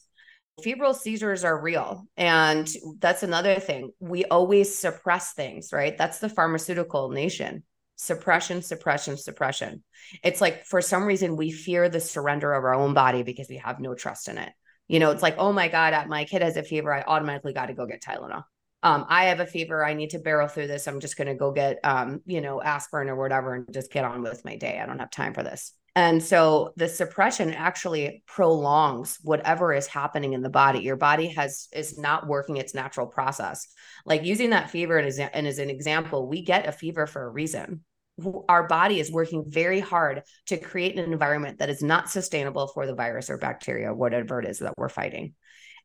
[0.61, 2.67] Febrile seizures are real and
[2.99, 3.91] that's another thing.
[4.01, 5.97] We always suppress things right?
[5.97, 7.63] That's the pharmaceutical nation.
[7.95, 9.81] Suppression suppression suppression.
[10.23, 13.57] It's like for some reason we fear the surrender of our own body because we
[13.57, 14.51] have no trust in it
[14.93, 16.93] you know, it's like, oh my God, my kid has a fever.
[16.93, 18.43] I automatically got to go get Tylenol.
[18.83, 19.83] Um, I have a fever.
[19.83, 20.87] I need to barrel through this.
[20.87, 24.05] I'm just going to go get, um, you know, aspirin or whatever and just get
[24.05, 24.79] on with my day.
[24.79, 25.73] I don't have time for this.
[25.95, 30.81] And so the suppression actually prolongs whatever is happening in the body.
[30.81, 33.65] Your body has is not working its natural process.
[34.05, 37.29] Like using that fever as, and as an example, we get a fever for a
[37.29, 37.81] reason
[38.47, 42.85] our body is working very hard to create an environment that is not sustainable for
[42.85, 45.33] the virus or bacteria, whatever it is that we're fighting.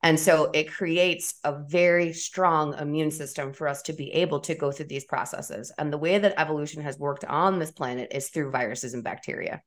[0.03, 4.55] And so it creates a very strong immune system for us to be able to
[4.55, 5.73] go through these processes.
[5.77, 9.61] And the way that evolution has worked on this planet is through viruses and bacteria.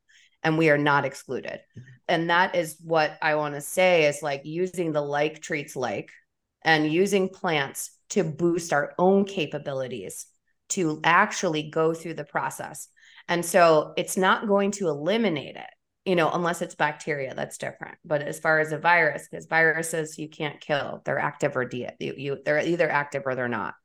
[0.43, 1.59] And we are not excluded.
[1.77, 1.81] Mm-hmm.
[2.07, 6.11] And that is what I want to say is like using the like treats like
[6.63, 10.27] and using plants to boost our own capabilities
[10.71, 12.87] to actually go through the process.
[13.27, 15.69] And so it's not going to eliminate it,
[16.05, 17.97] you know, unless it's bacteria, that's different.
[18.03, 21.89] But as far as a virus, because viruses you can't kill, they're active or de-
[21.99, 23.75] you, you they're either active or they're not.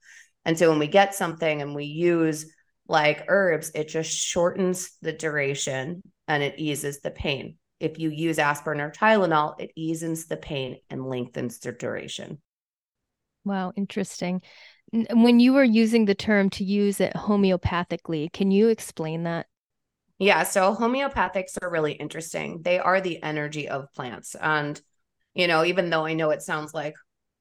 [0.45, 2.53] And so when we get something and we use
[2.89, 7.57] like herbs, it just shortens the duration and it eases the pain.
[7.79, 12.41] If you use aspirin or Tylenol, it eases the pain and lengthens the duration.
[13.45, 14.43] Wow, interesting.
[14.93, 19.47] When you were using the term to use it homeopathically, can you explain that?
[20.19, 22.63] Yeah, so homeopathics are really interesting.
[22.63, 24.35] They are the energy of plants.
[24.41, 24.81] And,
[25.35, 26.95] you know, even though I know it sounds like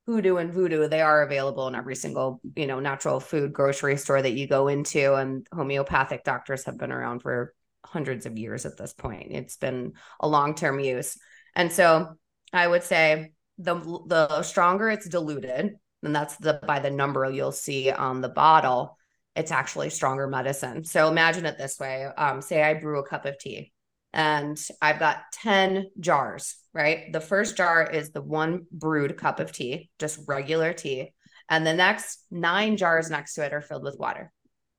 [0.08, 4.22] hoodoo and voodoo, they are available in every single, you know, natural food grocery store
[4.22, 5.14] that you go into.
[5.14, 7.54] And homeopathic doctors have been around for
[7.86, 9.32] hundreds of years at this point.
[9.32, 11.18] It's been a long-term use.
[11.56, 12.16] And so
[12.52, 13.76] I would say the
[14.08, 15.76] the stronger it's diluted,
[16.06, 18.98] and that's the by the number you'll see on the bottle
[19.36, 20.86] it's actually stronger medicine.
[20.86, 23.74] So imagine it this way um, say i brew a cup of tea
[24.14, 27.14] and i've got 10 jars right?
[27.14, 31.14] The first jar is the one brewed cup of tea just regular tea
[31.50, 34.32] and the next nine jars next to it are filled with water.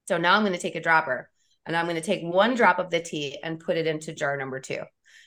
[0.08, 1.28] So now i'm going to take a dropper
[1.66, 4.36] and i'm going to take one drop of the tea and put it into jar
[4.36, 4.80] number two.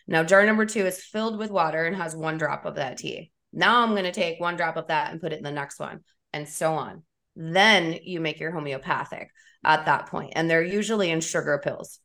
[0.08, 3.32] Now jar number two is filled with water and has one drop of that tea
[3.52, 5.80] now I'm going to take one drop of that and put it in the next
[5.80, 6.02] one,
[6.34, 7.04] and so on.
[7.36, 9.30] Then you make your homeopathic
[9.64, 12.00] at that point, and they're usually in sugar pills.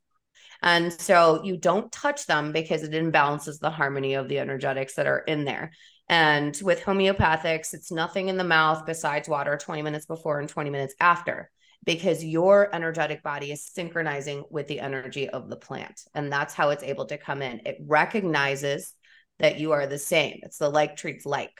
[0.62, 5.06] And so you don't touch them because it imbalances the harmony of the energetics that
[5.06, 5.72] are in there.
[6.08, 10.70] And with homeopathics, it's nothing in the mouth besides water 20 minutes before and 20
[10.70, 11.50] minutes after
[11.84, 16.00] because your energetic body is synchronizing with the energy of the plant.
[16.14, 17.60] And that's how it's able to come in.
[17.66, 18.94] It recognizes
[19.38, 20.40] that you are the same.
[20.42, 21.58] It's the like treats like.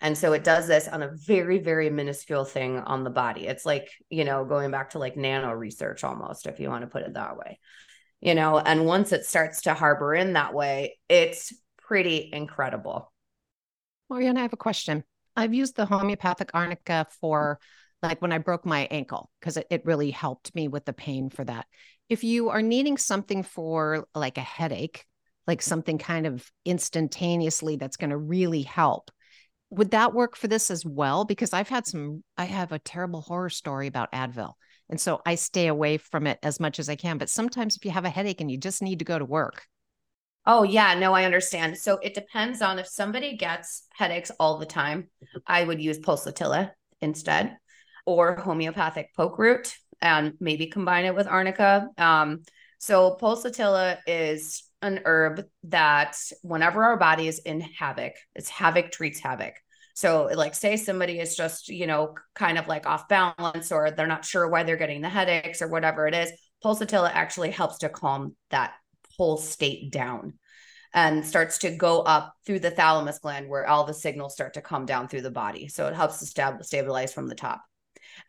[0.00, 3.46] And so it does this on a very, very minuscule thing on the body.
[3.46, 6.90] It's like, you know, going back to like nano research almost, if you want to
[6.90, 7.58] put it that way.
[8.20, 13.12] You know, and once it starts to harbor in that way, it's pretty incredible.
[14.10, 15.04] Marianna, I have a question.
[15.36, 17.58] I've used the homeopathic arnica for
[18.02, 21.30] like when I broke my ankle because it, it really helped me with the pain
[21.30, 21.66] for that.
[22.08, 25.04] If you are needing something for like a headache,
[25.48, 29.10] like something kind of instantaneously that's going to really help.
[29.70, 31.24] Would that work for this as well?
[31.24, 34.52] Because I've had some, I have a terrible horror story about Advil.
[34.90, 37.18] And so I stay away from it as much as I can.
[37.18, 39.64] But sometimes if you have a headache and you just need to go to work.
[40.46, 40.94] Oh, yeah.
[40.94, 41.76] No, I understand.
[41.76, 45.08] So it depends on if somebody gets headaches all the time,
[45.46, 46.70] I would use pulsatilla
[47.00, 47.56] instead
[48.06, 51.88] or homeopathic poke root and maybe combine it with arnica.
[51.98, 52.42] Um,
[52.78, 59.20] so pulsatilla is an herb that whenever our body is in havoc, it's havoc treats
[59.20, 59.54] havoc.
[59.94, 64.06] So, like, say somebody is just, you know, kind of like off balance or they're
[64.06, 66.30] not sure why they're getting the headaches or whatever it is,
[66.64, 68.74] pulsatilla actually helps to calm that
[69.16, 70.34] whole state down
[70.94, 74.62] and starts to go up through the thalamus gland where all the signals start to
[74.62, 75.66] come down through the body.
[75.66, 77.60] So, it helps to stab- stabilize from the top.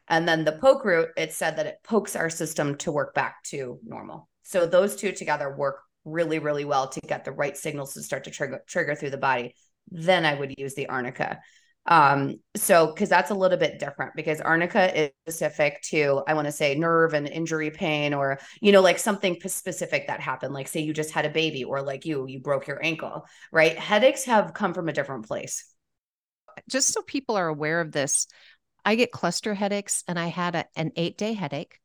[0.08, 3.44] And then the poke root, it said that it pokes our system to work back
[3.46, 4.28] to normal.
[4.42, 8.26] So, those two together work really, really well to get the right signals to start
[8.26, 9.56] to trigger trigger through the body,
[9.92, 11.40] then I would use the arnica.
[11.86, 16.46] Um, so because that's a little bit different because arnica is specific to, I want
[16.46, 20.68] to say nerve and injury pain, or you know, like something specific that happened, like
[20.68, 23.78] say you just had a baby, or like you, you broke your ankle, right?
[23.78, 25.66] Headaches have come from a different place.
[26.70, 28.28] Just so people are aware of this,
[28.86, 31.80] I get cluster headaches and I had a, an eight day headache.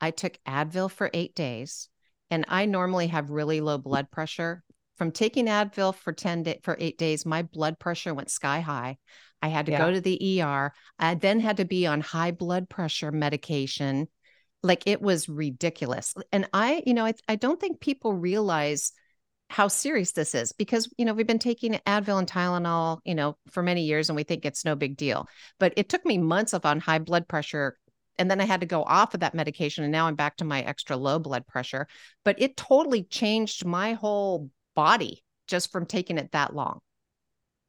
[0.00, 1.88] I took Advil for eight days
[2.30, 4.62] and I normally have really low blood pressure.
[4.96, 8.96] From taking Advil for 10 day, for 8 days, my blood pressure went sky high.
[9.42, 9.78] I had to yeah.
[9.78, 10.72] go to the ER.
[10.98, 14.08] I then had to be on high blood pressure medication.
[14.62, 16.14] Like it was ridiculous.
[16.32, 18.92] And I, you know, I, I don't think people realize
[19.48, 23.36] how serious this is because you know we've been taking Advil and Tylenol you know
[23.50, 25.28] for many years and we think it's no big deal
[25.60, 27.78] but it took me months of on high blood pressure
[28.18, 30.44] and then I had to go off of that medication and now I'm back to
[30.44, 31.86] my extra low blood pressure.
[32.24, 36.80] But it totally changed my whole body just from taking it that long.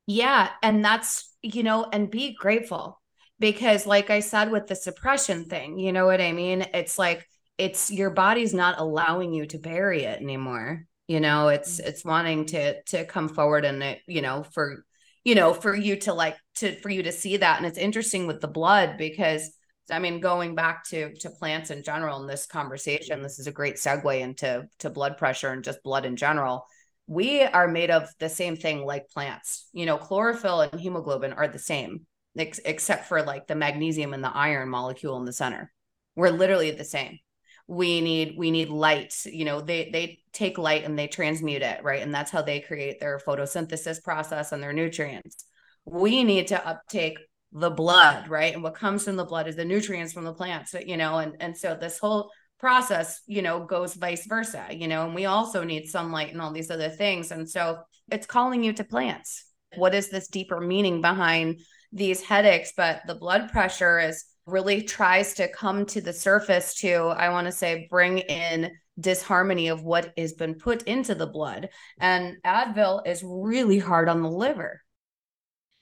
[0.06, 0.50] Yeah.
[0.64, 3.02] And that's, you know, and be grateful
[3.40, 6.66] because, like I said, with the suppression thing, you know what I mean?
[6.74, 7.28] It's like,
[7.58, 10.86] it's your body's not allowing you to bury it anymore.
[11.08, 14.86] You know, it's, it's wanting to, to come forward and it, you know, for,
[15.24, 17.58] you know, for you to like, to, for you to see that.
[17.58, 19.52] And it's interesting with the blood because
[19.90, 23.52] I mean, going back to to plants in general in this conversation, this is a
[23.52, 26.66] great segue into to blood pressure and just blood in general.
[27.08, 29.70] We are made of the same thing like plants.
[29.74, 32.06] You know, chlorophyll and hemoglobin are the same.
[32.38, 35.72] ex- except for like the magnesium and the iron molecule in the center.
[36.16, 37.20] We're literally the same.
[37.68, 39.14] We need we need light.
[39.26, 42.02] You know, they they take light and they transmute it, right?
[42.02, 45.46] And that's how they create their photosynthesis process and their nutrients.
[45.86, 47.20] We need to uptake
[47.52, 48.54] the blood, right?
[48.54, 51.36] And what comes in the blood is the nutrients from the plants, you know, and
[51.40, 55.64] and so this whole process, you know, goes vice versa, you know, and we also
[55.64, 57.32] need sunlight and all these other things.
[57.32, 57.80] And so
[58.12, 59.46] it's calling you to plants.
[59.76, 61.60] What is this deeper meaning behind
[61.92, 62.74] these headaches?
[62.76, 67.46] But the blood pressure is really tries to come to the surface to, I want
[67.46, 71.70] to say, bring in disharmony of what has been put into the blood.
[72.00, 74.82] And Advil is really hard on the liver.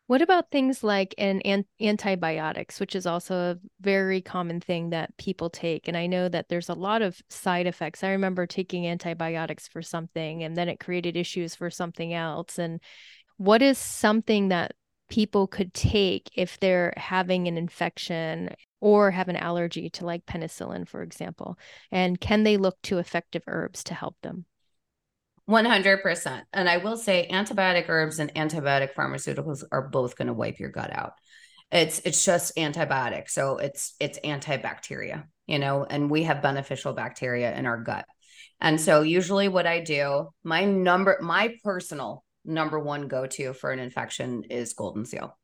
[0.07, 5.17] What about things like an, an antibiotics, which is also a very common thing that
[5.17, 5.87] people take?
[5.87, 8.03] And I know that there's a lot of side effects.
[8.03, 12.59] I remember taking antibiotics for something and then it created issues for something else.
[12.59, 12.79] And
[13.37, 14.73] what is something that
[15.09, 18.51] people could take if they're having an infection
[18.81, 21.57] or have an allergy to like penicillin, for example?
[21.91, 24.45] And can they look to effective herbs to help them?
[25.49, 26.41] 100%.
[26.53, 30.71] And I will say antibiotic herbs and antibiotic pharmaceuticals are both going to wipe your
[30.71, 31.13] gut out.
[31.71, 33.29] It's it's just antibiotic.
[33.29, 38.05] So it's it's antibacteria, you know, and we have beneficial bacteria in our gut.
[38.61, 43.79] And so usually what I do, my number my personal number one go-to for an
[43.79, 45.37] infection is golden seal.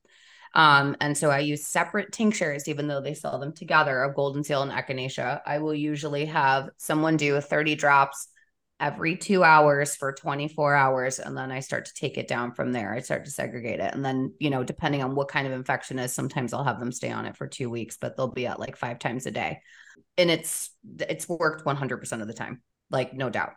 [0.54, 4.44] Um, and so I use separate tinctures, even though they sell them together of golden
[4.44, 5.42] seal and echinacea.
[5.46, 8.28] I will usually have someone do 30 drops
[8.82, 11.20] every two hours for 24 hours.
[11.20, 12.92] And then I start to take it down from there.
[12.92, 13.94] I start to segregate it.
[13.94, 16.92] And then, you know, depending on what kind of infection is, sometimes I'll have them
[16.92, 19.62] stay on it for two weeks, but they'll be at like five times a day.
[20.18, 23.54] And it's, it's worked 100% of the time, like no doubt.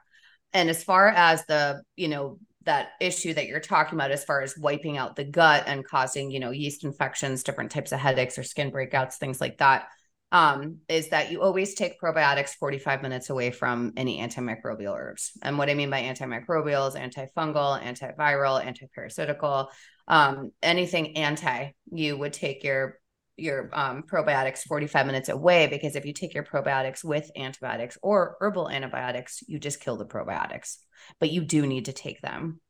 [0.52, 4.42] And as far as the, you know, that issue that you're talking about as far
[4.42, 8.38] as wiping out the gut and causing you know yeast infections different types of headaches
[8.38, 9.88] or skin breakouts things like that
[10.34, 15.30] um, is that you always take probiotics 45 minutes away from any antimicrobial herbs.
[15.42, 19.68] And what I mean by antimicrobial is antifungal, antiviral, antiparasitical,
[20.08, 22.98] um, anything anti, you would take your
[23.36, 28.36] your um, probiotics 45 minutes away because if you take your probiotics with antibiotics or
[28.40, 30.78] herbal antibiotics, you just kill the probiotics.
[31.20, 32.60] But you do need to take them.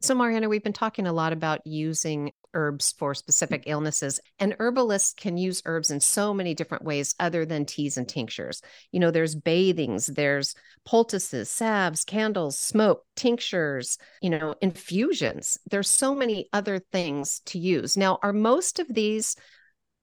[0.00, 5.12] So, Marianna, we've been talking a lot about using herbs for specific illnesses, and herbalists
[5.12, 8.62] can use herbs in so many different ways other than teas and tinctures.
[8.92, 15.58] You know, there's bathings, there's poultices, salves, candles, smoke, tinctures, you know, infusions.
[15.70, 17.96] There's so many other things to use.
[17.96, 19.36] Now, are most of these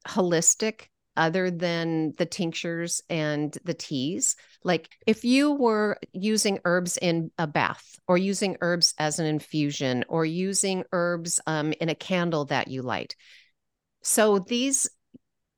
[0.07, 0.87] holistic
[1.17, 4.35] other than the tinctures and the teas.
[4.63, 10.05] Like if you were using herbs in a bath or using herbs as an infusion
[10.07, 13.15] or using herbs um, in a candle that you light.
[14.03, 14.89] So these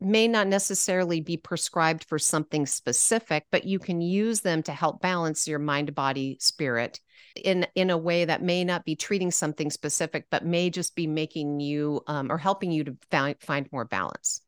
[0.01, 5.01] may not necessarily be prescribed for something specific, but you can use them to help
[5.01, 6.99] balance your mind, body, spirit
[7.36, 11.07] in in a way that may not be treating something specific, but may just be
[11.07, 14.41] making you um, or helping you to find find more balance.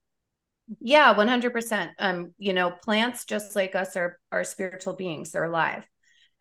[0.79, 1.91] Yeah, 100%.
[1.99, 5.31] Um, you know, plants just like us are are spiritual beings.
[5.31, 5.85] They're alive.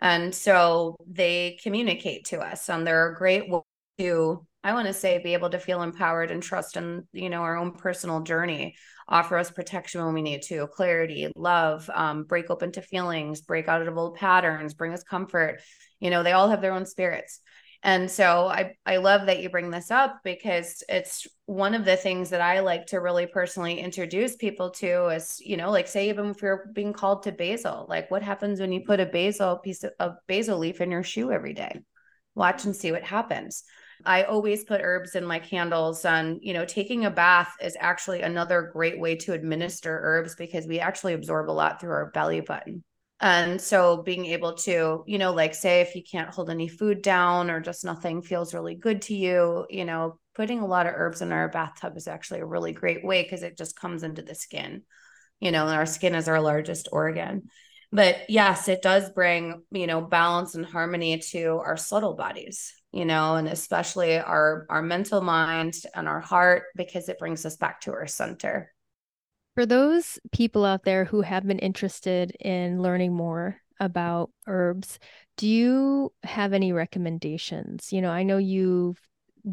[0.00, 3.60] And so they communicate to us and they're a great way
[3.98, 7.42] to I want to say be able to feel empowered and trust in, you know,
[7.42, 8.76] our own personal journey,
[9.08, 13.68] offer us protection when we need to, clarity, love, um, break open to feelings, break
[13.68, 15.60] out of old patterns, bring us comfort.
[15.98, 17.40] You know, they all have their own spirits.
[17.82, 21.96] And so I I love that you bring this up because it's one of the
[21.96, 26.10] things that I like to really personally introduce people to is, you know, like say
[26.10, 29.56] even if you're being called to basil, like what happens when you put a basil
[29.58, 31.80] piece of, of basil leaf in your shoe every day?
[32.34, 33.64] Watch and see what happens.
[34.04, 38.20] I always put herbs in my candles and you know taking a bath is actually
[38.20, 42.40] another great way to administer herbs because we actually absorb a lot through our belly
[42.40, 42.84] button.
[43.20, 47.02] And so being able to, you know, like say if you can't hold any food
[47.02, 50.94] down or just nothing feels really good to you, you know, putting a lot of
[50.96, 54.22] herbs in our bathtub is actually a really great way because it just comes into
[54.22, 54.82] the skin,
[55.38, 57.42] you know, and our skin is our largest organ.
[57.92, 63.04] But yes, it does bring, you know, balance and harmony to our subtle bodies, you
[63.04, 67.82] know, and especially our our mental mind and our heart because it brings us back
[67.82, 68.72] to our center.
[69.54, 74.98] For those people out there who have been interested in learning more about herbs,
[75.36, 77.92] do you have any recommendations?
[77.92, 79.00] You know, I know you've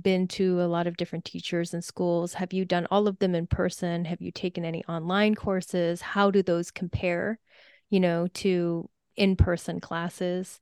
[0.02, 2.36] been to a lot of different teachers and schools.
[2.36, 4.06] Have you done all of them in person?
[4.06, 6.02] Have you taken any online courses?
[6.02, 7.40] How do those compare,
[7.90, 10.60] you know, to in person classes?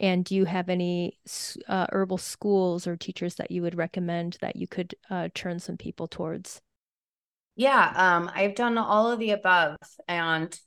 [0.00, 1.18] And do you have any
[1.68, 5.76] uh, herbal schools or teachers that you would recommend that you could uh, turn some
[5.76, 6.60] people towards?
[7.54, 9.76] Yeah, um, I've done all of the above,
[10.08, 10.58] and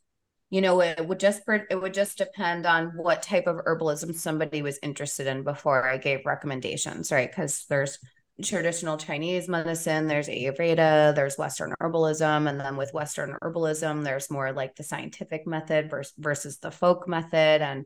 [0.50, 4.62] you know, it would just it would just depend on what type of herbalism somebody
[4.62, 7.30] was interested in before I gave recommendations, right?
[7.30, 7.98] Because there's
[8.44, 14.52] traditional Chinese medicine, there's Ayurveda, there's Western herbalism, and then with Western herbalism, there's more
[14.54, 17.86] like the scientific method versus versus the folk method, and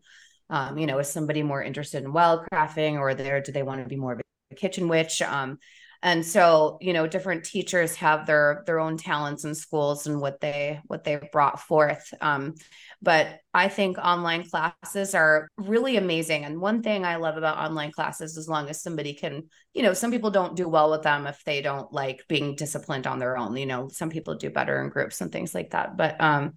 [0.50, 3.88] um, you know, is somebody more interested in wildcrafting, or there do they want to
[3.88, 4.22] be more of
[4.52, 5.22] a kitchen witch?
[5.22, 5.58] Um,
[6.02, 10.40] and so you know different teachers have their their own talents in schools and what
[10.40, 12.14] they what they've brought forth.
[12.22, 12.56] Um,
[13.02, 16.46] but i think online classes are really amazing.
[16.46, 19.44] And one thing i love about online classes as long as somebody can
[19.74, 23.08] you know some people don't do well with them if they don't like being disciplined
[23.08, 25.98] on their own you know some people do better in groups and things like that.
[25.98, 26.54] But um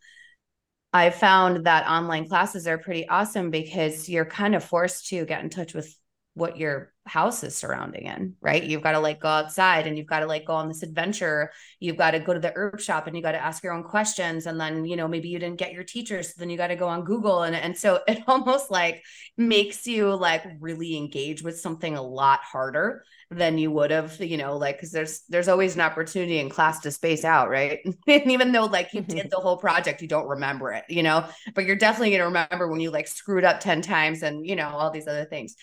[0.92, 5.42] I found that online classes are pretty awesome because you're kind of forced to get
[5.42, 5.96] in touch with
[6.34, 8.62] what your house is surrounding in, right?
[8.62, 11.50] You've got to like go outside and you've got to like go on this adventure.
[11.80, 13.82] You've got to go to the herb shop and you got to ask your own
[13.82, 14.46] questions.
[14.46, 16.28] And then, you know, maybe you didn't get your teachers.
[16.28, 17.42] So then you got to go on Google.
[17.42, 19.02] And, and so it almost like
[19.36, 24.36] makes you like really engage with something a lot harder than you would have, you
[24.36, 27.48] know, like, cause there's, there's always an opportunity in class to space out.
[27.48, 27.80] Right.
[28.06, 29.28] and even though like you did mm-hmm.
[29.28, 32.68] the whole project, you don't remember it, you know, but you're definitely going to remember
[32.68, 35.56] when you like screwed up 10 times and, you know, all these other things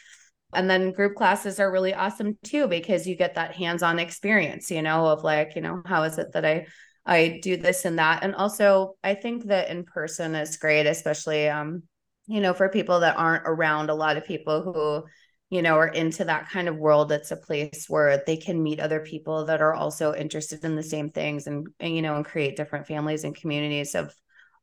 [0.54, 4.82] and then group classes are really awesome too because you get that hands-on experience you
[4.82, 6.66] know of like you know how is it that i
[7.06, 8.24] i do this and that.
[8.24, 11.84] And also i think that in person is great especially um
[12.28, 15.04] you know for people that aren't around a lot of people who
[15.50, 18.80] you know are into that kind of world it's a place where they can meet
[18.80, 22.26] other people that are also interested in the same things and, and you know and
[22.26, 24.14] create different families and communities of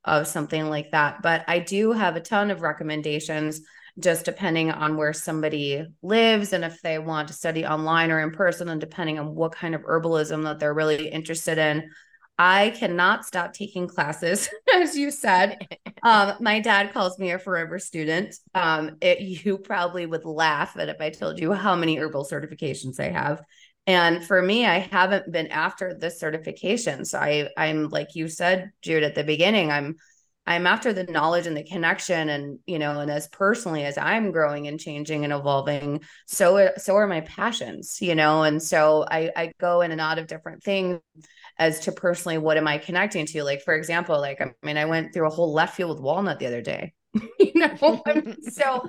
[0.05, 1.21] of something like that.
[1.21, 3.61] But i do have a ton of recommendations
[3.99, 8.31] just depending on where somebody lives and if they want to study online or in
[8.31, 11.91] person, and depending on what kind of herbalism that they're really interested in.
[12.39, 15.67] I cannot stop taking classes, as you said.
[16.03, 18.35] Um, my dad calls me a forever student.
[18.55, 23.01] Um, it, you probably would laugh at if I told you how many herbal certifications
[23.01, 23.43] I have.
[23.87, 27.05] And for me, I haven't been after this certification.
[27.05, 29.97] So I, I'm like you said, Jude, at the beginning, I'm
[30.47, 34.31] I'm after the knowledge and the connection and you know and as personally as I'm
[34.31, 38.43] growing and changing and evolving so so are my passions you know?
[38.43, 41.01] And so I I go in and out of different things
[41.59, 43.45] as to personally what am I connecting to?
[43.45, 46.39] Like for example like I mean I went through a whole left field with walnut
[46.39, 46.95] the other day
[47.41, 48.03] you know?
[48.51, 48.89] So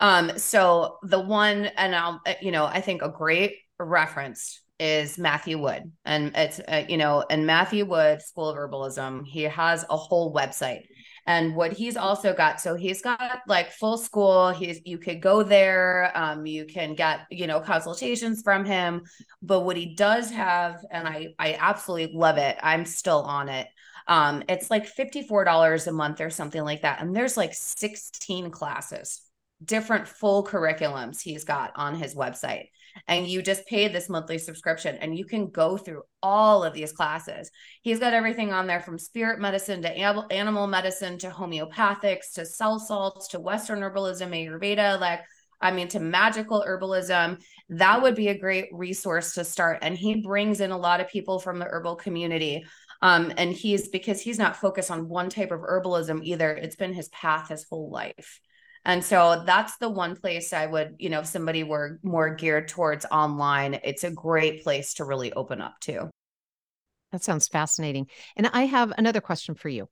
[0.00, 5.58] um so the one and I'll you know I think a great reference is Matthew
[5.58, 5.92] Wood.
[6.04, 10.34] And it's, uh, you know, and Matthew Wood, School of Herbalism, he has a whole
[10.34, 10.82] website.
[11.24, 14.50] And what he's also got, so he's got like full school.
[14.50, 19.02] He's you could go there, um, you can get you know consultations from him.
[19.40, 22.58] But what he does have, and I I absolutely love it.
[22.60, 23.68] I'm still on it.
[24.08, 27.54] Um, it's like fifty four dollars a month or something like that, and there's like
[27.54, 29.22] sixteen classes,
[29.64, 32.66] different full curriculums he's got on his website
[33.08, 36.92] and you just pay this monthly subscription and you can go through all of these
[36.92, 37.50] classes.
[37.82, 42.78] He's got everything on there from spirit medicine to animal medicine to homeopathics to cell
[42.78, 45.20] salts to Western herbalism, Ayurveda, like
[45.62, 49.78] I mean, to magical herbalism, that would be a great resource to start.
[49.80, 52.66] And he brings in a lot of people from the herbal community.
[53.00, 56.50] Um, and he's because he's not focused on one type of herbalism either.
[56.50, 58.40] It's been his path his whole life.
[58.84, 62.68] And so that's the one place I would, you know, if somebody were more geared
[62.68, 66.10] towards online, it's a great place to really open up to.
[67.12, 68.08] That sounds fascinating.
[68.36, 69.88] And I have another question for you.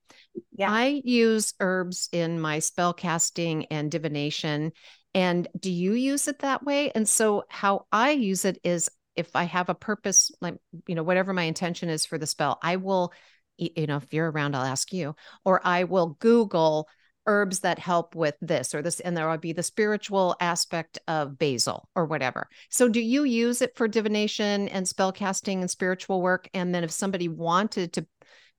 [0.53, 0.73] Yeah.
[0.73, 4.73] I use herbs in my spell casting and divination.
[5.15, 6.91] And do you use it that way?
[6.93, 10.55] And so, how I use it is if I have a purpose, like,
[10.87, 13.13] you know, whatever my intention is for the spell, I will,
[13.59, 15.15] you know, if you're around, I'll ask you,
[15.45, 16.89] or I will Google
[17.27, 21.39] herbs that help with this or this and there would be the spiritual aspect of
[21.39, 22.49] basil or whatever.
[22.71, 26.49] So do you use it for divination and spell casting and spiritual work?
[26.55, 28.07] And then if somebody wanted to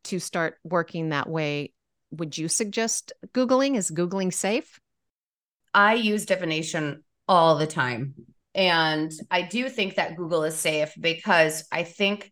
[0.05, 1.73] to start working that way
[2.11, 3.77] would you suggest googling?
[3.77, 4.79] Is googling safe?
[5.73, 8.15] I use divination all the time.
[8.53, 12.29] And i do think that google is safe because i think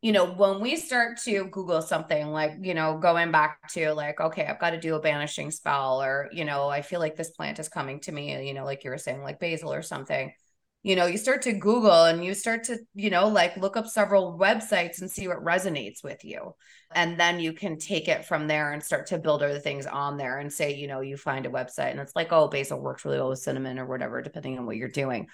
[0.00, 4.20] you know, when we start to Google something like, you know, going back to like,
[4.20, 7.32] okay, I've got to do a banishing spell, or, you know, I feel like this
[7.32, 10.32] plant is coming to me, you know, like you were saying, like basil or something,
[10.84, 13.88] you know, you start to Google and you start to, you know, like look up
[13.88, 16.54] several websites and see what resonates with you.
[16.94, 20.16] And then you can take it from there and start to build other things on
[20.16, 23.04] there and say, you know, you find a website and it's like, oh, basil works
[23.04, 25.26] really well with cinnamon or whatever, depending on what you're doing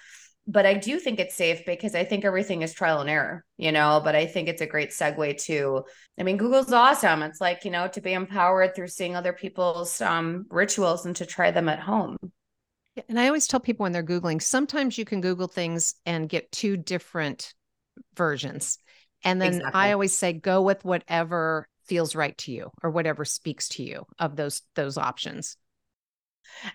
[0.47, 3.71] but I do think it's safe because I think everything is trial and error, you
[3.71, 4.01] know.
[4.03, 5.83] But I think it's a great segue to,
[6.19, 7.23] I mean, Google's awesome.
[7.23, 11.25] It's like, you know, to be empowered through seeing other people's um, rituals and to
[11.25, 12.17] try them at home.
[12.95, 16.29] Yeah, And I always tell people when they're Googling, sometimes you can Google things and
[16.29, 17.53] get two different
[18.15, 18.77] versions.
[19.23, 19.71] And then exactly.
[19.73, 24.05] I always say, go with whatever feels right to you or whatever speaks to you
[24.19, 25.57] of those those options.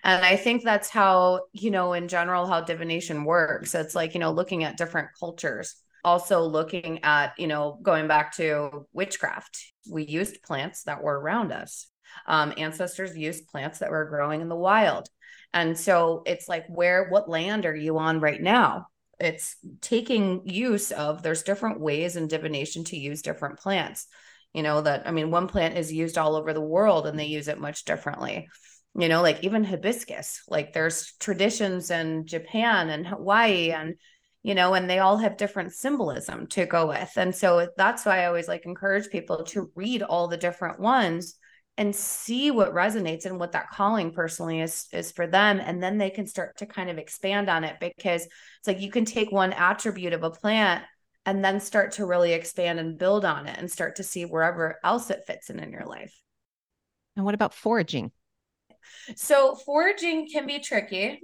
[0.03, 3.75] And I think that's how, you know, in general, how divination works.
[3.75, 8.35] It's like, you know, looking at different cultures, also looking at, you know, going back
[8.37, 9.57] to witchcraft.
[9.89, 11.87] We used plants that were around us.
[12.27, 15.07] Um, ancestors used plants that were growing in the wild.
[15.53, 18.87] And so it's like, where, what land are you on right now?
[19.19, 24.07] It's taking use of, there's different ways in divination to use different plants.
[24.53, 27.25] You know, that, I mean, one plant is used all over the world and they
[27.25, 28.49] use it much differently
[28.97, 33.95] you know like even hibiscus like there's traditions in japan and hawaii and
[34.43, 37.11] you know and they all have different symbolism to go with.
[37.15, 41.35] And so that's why i always like encourage people to read all the different ones
[41.77, 45.59] and see what resonates and what that calling personally is is for them.
[45.59, 48.91] And then they can start to kind of expand on it because it's like you
[48.91, 50.83] can take one attribute of a plant
[51.25, 54.79] and then start to really expand and build on it and start to see wherever
[54.83, 56.13] else it fits in in your life.
[57.15, 58.11] And what about foraging
[59.15, 61.21] so foraging can be tricky.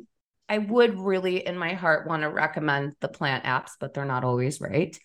[0.50, 4.24] I would really, in my heart, want to recommend the plant apps, but they're not
[4.24, 4.98] always right.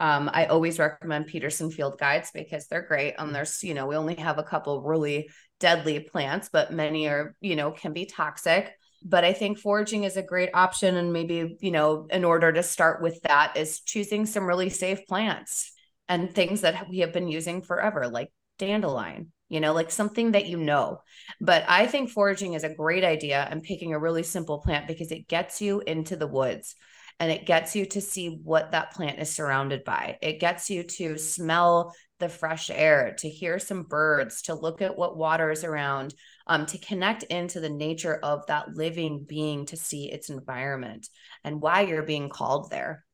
[0.00, 3.14] Um, I always recommend Peterson Field Guides because they're great.
[3.18, 7.34] And there's, you know, we only have a couple really deadly plants, but many are,
[7.40, 8.72] you know, can be toxic.
[9.04, 10.96] But I think foraging is a great option.
[10.96, 15.06] And maybe, you know, in order to start with that, is choosing some really safe
[15.08, 15.72] plants
[16.08, 20.46] and things that we have been using forever, like dandelion, you know, like something that
[20.46, 21.00] you know.
[21.40, 25.10] But I think foraging is a great idea and picking a really simple plant because
[25.10, 26.74] it gets you into the woods
[27.20, 30.18] and it gets you to see what that plant is surrounded by.
[30.22, 34.96] It gets you to smell the fresh air, to hear some birds, to look at
[34.96, 36.14] what water is around,
[36.46, 41.08] um, to connect into the nature of that living being, to see its environment
[41.44, 43.04] and why you're being called there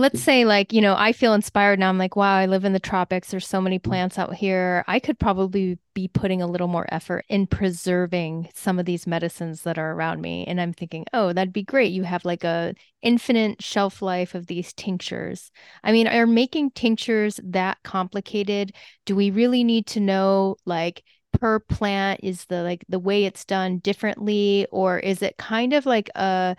[0.00, 1.88] let's say like you know i feel inspired now.
[1.88, 3.30] I'm like wow i live in the tropics.
[3.30, 3.82] There's so many mm.
[3.82, 4.84] plants out here.
[4.88, 9.62] I could probably be putting a little more effort in preserving some of these medicines
[9.62, 10.44] that are around me.
[10.46, 11.92] And i'm thinking oh that'd be great.
[11.92, 15.50] You have like a infinite shelf life of these tinctures.
[15.84, 18.72] I mean are making tinctures that complicated?
[19.06, 21.04] Do we really need to know like
[21.38, 24.66] per plant is the like the way it's done differently?
[24.72, 26.56] Or is it kind of like a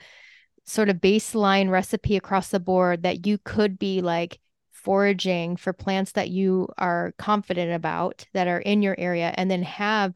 [0.66, 4.40] sort of baseline recipe across the board that you could be like
[4.72, 9.64] foraging for plants that you are confident about that are in your area and then
[9.64, 10.16] have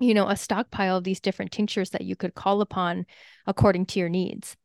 [0.00, 3.06] you know a stockpile of these different tinctures that you could call upon
[3.46, 4.56] according to your needs.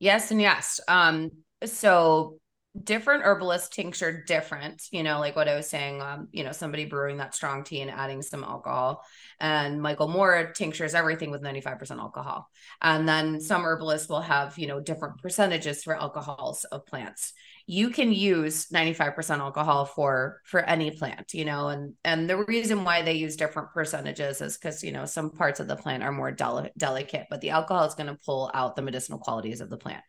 [0.00, 0.80] Yes and yes.
[0.88, 1.30] Um
[1.64, 2.38] so
[2.84, 6.84] different herbalists tincture different you know like what i was saying um you know somebody
[6.84, 9.04] brewing that strong tea and adding some alcohol.
[9.40, 12.50] And michael moore tinctures everything with 95% alcohol.
[12.82, 17.32] And then some herbalists will have you know different percentages for alcohols of plants.
[17.66, 22.84] You can use 95% alcohol for for any plant you know and and the reason
[22.84, 26.12] why they use different percentages is because you know some parts of the plant are
[26.12, 29.70] more del- delicate but the alcohol is going to pull out the medicinal qualities of
[29.70, 30.02] the plant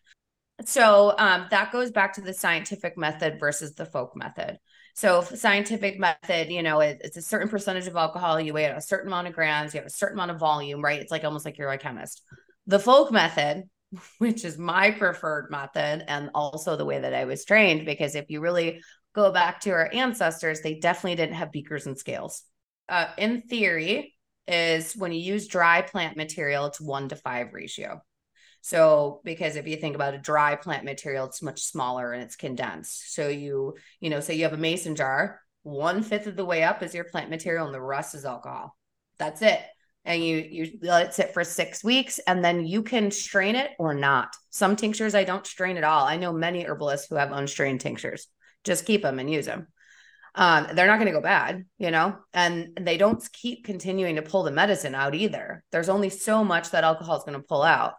[0.66, 4.58] so um, that goes back to the scientific method versus the folk method.
[4.96, 8.40] So scientific method, you know, it, it's a certain percentage of alcohol.
[8.40, 9.74] You weigh a certain amount of grams.
[9.74, 11.00] You have a certain amount of volume, right?
[11.00, 12.22] It's like almost like you're a chemist.
[12.68, 13.64] The folk method,
[14.18, 18.30] which is my preferred method, and also the way that I was trained, because if
[18.30, 18.82] you really
[19.16, 22.44] go back to our ancestors, they definitely didn't have beakers and scales.
[22.90, 24.16] Uh, in theory,
[24.50, 28.02] is when you use dry plant material, it's one to five ratio.
[28.62, 32.36] So, because if you think about a dry plant material, it's much smaller and it's
[32.36, 33.14] condensed.
[33.14, 36.64] So, you, you know, say you have a mason jar, one fifth of the way
[36.64, 38.76] up is your plant material and the rest is alcohol.
[39.18, 39.62] That's it.
[40.06, 43.72] And you you let it sit for six weeks and then you can strain it
[43.78, 44.36] or not.
[44.50, 46.06] Some tinctures I don't strain at all.
[46.06, 48.28] I know many herbalists who have unstrained tinctures.
[48.64, 49.68] Just keep them and use them.
[50.36, 54.22] Um, they're not going to go bad, you know, and they don't keep continuing to
[54.22, 55.64] pull the medicine out either.
[55.72, 57.96] There's only so much that alcohol is going to pull out.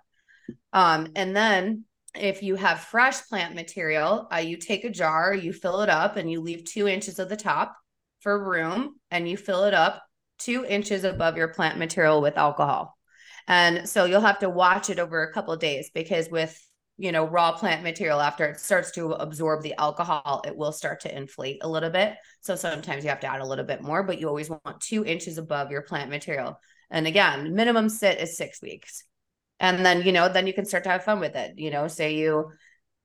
[0.73, 1.85] Um, and then
[2.15, 6.17] if you have fresh plant material, uh, you take a jar, you fill it up,
[6.17, 7.77] and you leave two inches of the top
[8.21, 10.03] for room, and you fill it up
[10.39, 12.97] two inches above your plant material with alcohol.
[13.47, 16.59] And so you'll have to watch it over a couple of days because with
[16.97, 21.01] you know raw plant material after it starts to absorb the alcohol it will start
[21.01, 22.15] to inflate a little bit.
[22.41, 25.05] So sometimes you have to add a little bit more but you always want two
[25.05, 26.61] inches above your plant material.
[26.91, 29.05] And again minimum sit is six weeks
[29.61, 31.87] and then you know then you can start to have fun with it you know
[31.87, 32.51] say you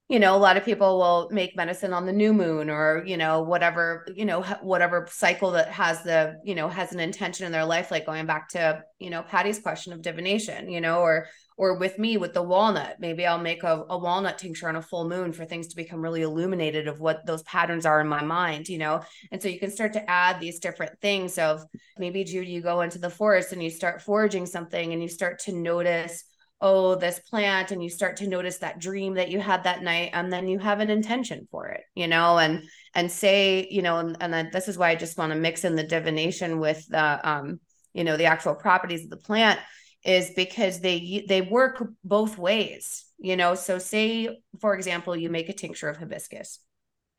[0.08, 3.18] you know a lot of people will make medicine on the new moon or you
[3.18, 7.52] know whatever you know whatever cycle that has the you know has an intention in
[7.52, 11.28] their life like going back to you know patty's question of divination you know or
[11.58, 12.98] or with me with the walnut.
[13.00, 16.02] Maybe i'll make a, a walnut tincture on a full moon for things to become
[16.02, 19.02] really illuminated of what those patterns are in my mind you know?
[19.32, 21.64] And so you can start to add these different things of
[21.98, 25.40] maybe judy you go into the forest and you start foraging something and you start
[25.40, 26.24] to notice
[26.62, 30.10] oh this plant and you start to notice that dream that you had that night
[30.14, 33.98] and then you have an intention for it you know and and say you know
[33.98, 36.88] and, and then this is why i just want to mix in the divination with
[36.88, 37.60] the um
[37.94, 39.60] you know the actual properties of the plant
[40.04, 43.56] is because they they work both ways you know.
[43.56, 46.60] So say for example you make a tincture of hibiscus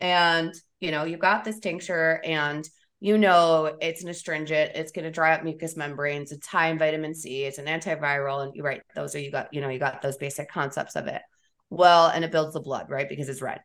[0.00, 2.68] and you know you got this tincture and
[3.00, 6.78] you know it's an astringent it's going to dry up mucous membranes it's high in
[6.78, 9.78] vitamin c it's an antiviral and you're right those are you got you know you
[9.78, 11.22] got those basic concepts of it.
[11.68, 13.60] Well and it builds the blood right because it's red.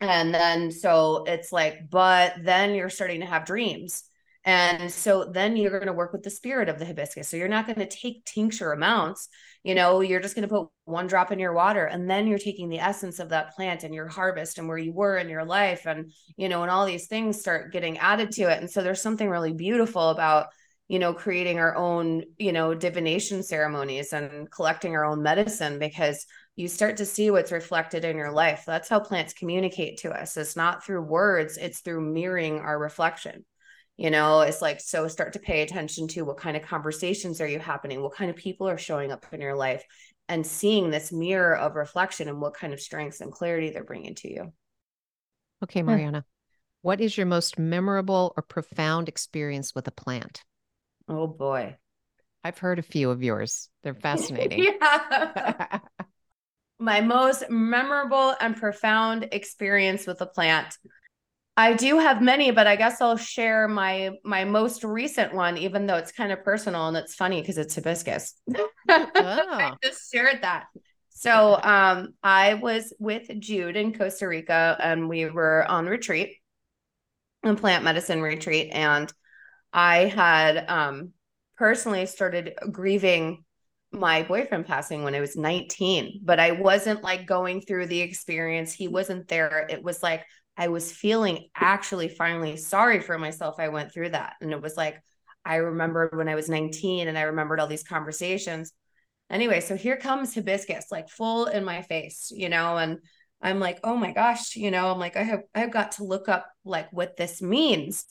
[0.00, 4.07] And then so it's like but then you're starting to have dreams
[4.44, 7.28] and so then you're going to work with the spirit of the hibiscus.
[7.28, 9.28] So you're not going to take tincture amounts,
[9.62, 12.38] you know, you're just going to put one drop in your water and then you're
[12.38, 15.44] taking the essence of that plant and your harvest and where you were in your
[15.44, 18.60] life and you know, and all these things start getting added to it.
[18.60, 20.46] And so there's something really beautiful about
[20.88, 26.26] you know creating our own you know divination ceremonies and collecting our own medicine because
[26.56, 30.36] you start to see what's reflected in your life that's how plants communicate to us
[30.36, 33.44] it's not through words it's through mirroring our reflection
[33.98, 37.46] you know it's like so start to pay attention to what kind of conversations are
[37.46, 39.84] you happening what kind of people are showing up in your life
[40.30, 44.14] and seeing this mirror of reflection and what kind of strengths and clarity they're bringing
[44.14, 44.52] to you.
[45.62, 46.24] Okay marianna
[46.82, 50.44] what is your most memorable or profound experience with a plant?
[51.08, 51.76] Oh boy.
[52.44, 53.68] I've heard a few of yours.
[53.82, 54.64] They're fascinating.
[54.64, 55.80] Yeah.
[56.78, 60.78] My most memorable and profound experience with a plant
[61.58, 65.86] I do have many, but I guess I'll share my my most recent one, even
[65.86, 68.34] though it's kind of personal and it's funny because it's hibiscus.
[68.90, 69.04] Oh.
[69.20, 70.64] I just shared that.
[71.10, 76.36] So um, I was with Jude in Costa Rica and we were on retreat,
[77.44, 79.12] a plant medicine retreat, and
[79.70, 81.12] I had um,
[81.58, 83.44] personally started grieving
[83.92, 88.72] my boyfriend passing when I was 19, but I wasn't like going through the experience.
[88.72, 89.66] He wasn't there.
[89.68, 90.24] It was like
[90.58, 93.54] I was feeling actually finally sorry for myself.
[93.60, 94.34] I went through that.
[94.40, 95.00] And it was like,
[95.44, 98.72] I remembered when I was 19 and I remembered all these conversations.
[99.30, 102.98] Anyway, so here comes hibiscus, like full in my face, you know, and
[103.40, 106.28] I'm like, oh my gosh, you know, I'm like, I have I've got to look
[106.28, 108.04] up like what this means.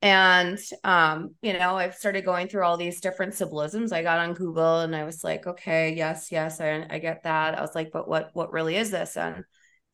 [0.00, 3.92] And um, you know, I've started going through all these different symbolisms.
[3.92, 7.58] I got on Google and I was like, okay, yes, yes, I, I get that.
[7.58, 9.18] I was like, but what what really is this?
[9.18, 9.44] And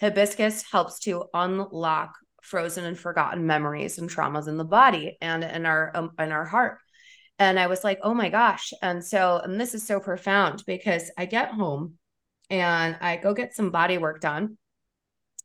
[0.01, 5.67] Hibiscus helps to unlock frozen and forgotten memories and traumas in the body and in
[5.67, 6.79] our um, in our heart.
[7.39, 11.11] And I was like, "Oh my gosh." And so and this is so profound because
[11.19, 11.95] I get home
[12.51, 14.59] and I go get some body work done.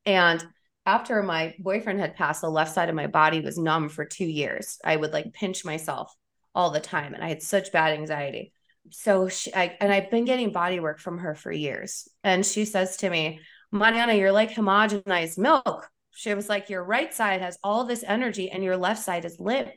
[0.05, 0.43] And
[0.85, 4.25] after my boyfriend had passed, the left side of my body was numb for 2
[4.25, 4.79] years.
[4.83, 6.13] I would like pinch myself
[6.53, 8.53] all the time and I had such bad anxiety.
[8.89, 12.07] So she I, and I've been getting body work from her for years.
[12.23, 13.39] And she says to me,
[13.71, 15.89] Marianna, you're like homogenized milk.
[16.13, 19.39] She was like, Your right side has all this energy and your left side is
[19.39, 19.69] limp.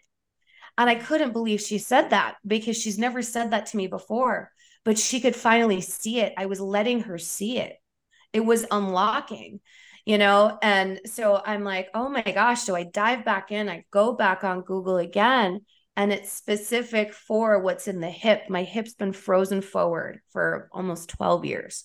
[0.77, 4.51] And I couldn't believe she said that because she's never said that to me before,
[4.85, 6.35] but she could finally see it.
[6.37, 7.77] I was letting her see it.
[8.33, 9.61] It was unlocking,
[10.05, 10.59] you know?
[10.61, 12.63] And so I'm like, oh my gosh.
[12.63, 15.61] So I dive back in, I go back on Google again,
[15.97, 18.43] and it's specific for what's in the hip.
[18.49, 21.85] My hip's been frozen forward for almost 12 years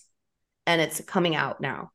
[0.70, 1.92] and it's coming out now.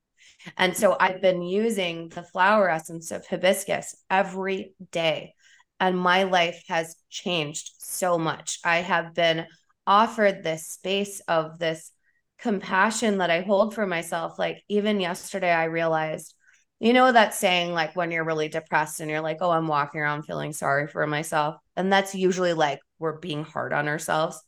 [0.56, 5.34] And so I've been using the flower essence of hibiscus every day.
[5.80, 8.58] And my life has changed so much.
[8.64, 9.46] I have been
[9.86, 11.90] offered this space of this
[12.38, 14.38] compassion that I hold for myself.
[14.38, 16.34] Like, even yesterday, I realized,
[16.78, 20.00] you know, that saying, like, when you're really depressed and you're like, oh, I'm walking
[20.00, 21.56] around feeling sorry for myself.
[21.76, 24.40] And that's usually like we're being hard on ourselves.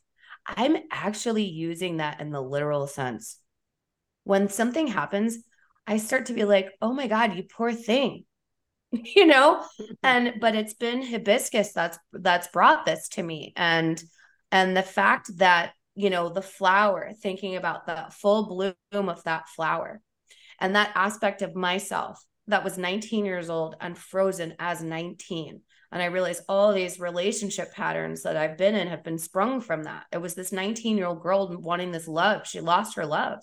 [0.46, 3.38] I'm actually using that in the literal sense.
[4.24, 5.38] When something happens,
[5.86, 8.24] I start to be like, oh my God, you poor thing.
[8.92, 9.64] you know?
[9.80, 9.92] Mm-hmm.
[10.02, 13.52] and but it's been hibiscus that's that's brought this to me.
[13.56, 14.02] And
[14.52, 19.48] and the fact that, you know, the flower, thinking about the full bloom of that
[19.48, 20.00] flower
[20.60, 25.60] and that aspect of myself that was 19 years old and frozen as 19
[25.92, 29.84] and i realized all these relationship patterns that i've been in have been sprung from
[29.84, 33.38] that it was this 19 year old girl wanting this love she lost her love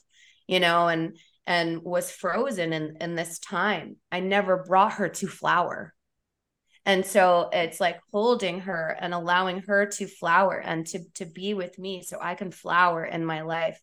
[0.47, 3.97] you know and and was frozen in in this time.
[4.11, 5.93] I never brought her to flower.
[6.85, 11.53] And so it's like holding her and allowing her to flower and to to be
[11.53, 13.79] with me so i can flower in my life.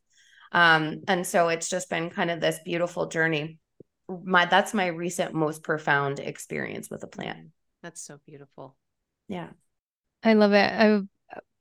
[0.52, 3.58] Um and so it's just been kind of this beautiful journey.
[4.08, 7.50] My that's my recent most profound experience with a plant.
[7.82, 8.76] That's so beautiful.
[9.28, 9.48] Yeah.
[10.22, 10.72] I love it.
[10.72, 11.00] I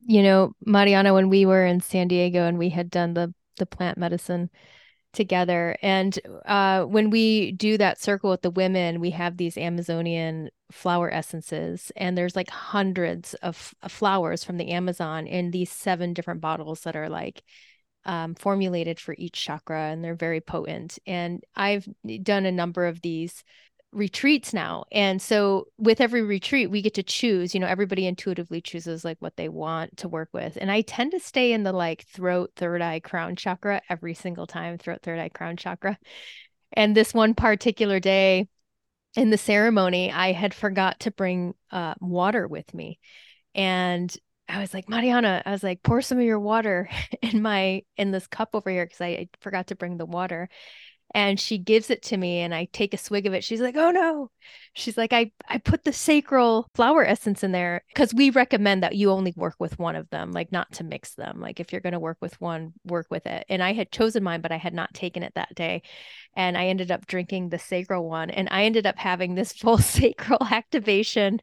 [0.01, 3.65] you know marianna when we were in san diego and we had done the the
[3.65, 4.49] plant medicine
[5.13, 5.75] together.
[5.81, 11.11] And uh, when we do that circle with the women, we have these Amazonian flower
[11.11, 16.41] essences, and there's like hundreds of, of flowers from the Amazon in these seven different
[16.41, 17.41] bottles that are like
[18.05, 20.99] um, formulated for each chakra, and they're very potent.
[21.05, 21.87] And I've
[22.23, 23.43] done a number of these
[23.91, 24.85] retreats now.
[24.91, 29.17] And so with every retreat, we get to choose, you know, everybody intuitively chooses like
[29.19, 30.57] what they want to work with.
[30.59, 34.45] And I tend to stay in the like throat, third eye, crown chakra every single
[34.45, 35.97] time, throat, third eye, crown chakra.
[36.73, 38.47] And this one particular day
[39.15, 42.99] in the ceremony, I had forgot to bring uh, water with me.
[43.55, 44.15] And
[44.47, 46.89] I was like, Marianna, I was like, pour some of your water
[47.21, 50.49] in my in this cup over here because I, I forgot to bring the water
[51.13, 53.43] and she gives it to me and I take a swig of it.
[53.43, 54.31] She's like, "Oh no."
[54.73, 58.95] She's like, "I I put the sacral flower essence in there cuz we recommend that
[58.95, 61.39] you only work with one of them, like not to mix them.
[61.41, 64.23] Like if you're going to work with one, work with it." And I had chosen
[64.23, 65.81] mine, but I had not taken it that day.
[66.35, 69.77] And I ended up drinking the sacral one and I ended up having this full
[69.79, 71.41] sacral activation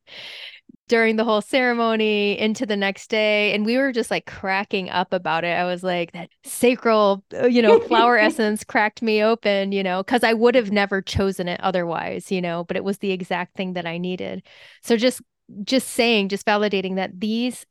[0.89, 5.13] during the whole ceremony into the next day and we were just like cracking up
[5.13, 5.57] about it.
[5.57, 10.03] I was like that sacral uh, you know flower essence cracked me open you know
[10.03, 13.57] because i would have never chosen it otherwise you know but it was the exact
[13.57, 14.43] thing that i needed.
[14.83, 15.23] So just
[15.65, 17.67] just saying just validating that these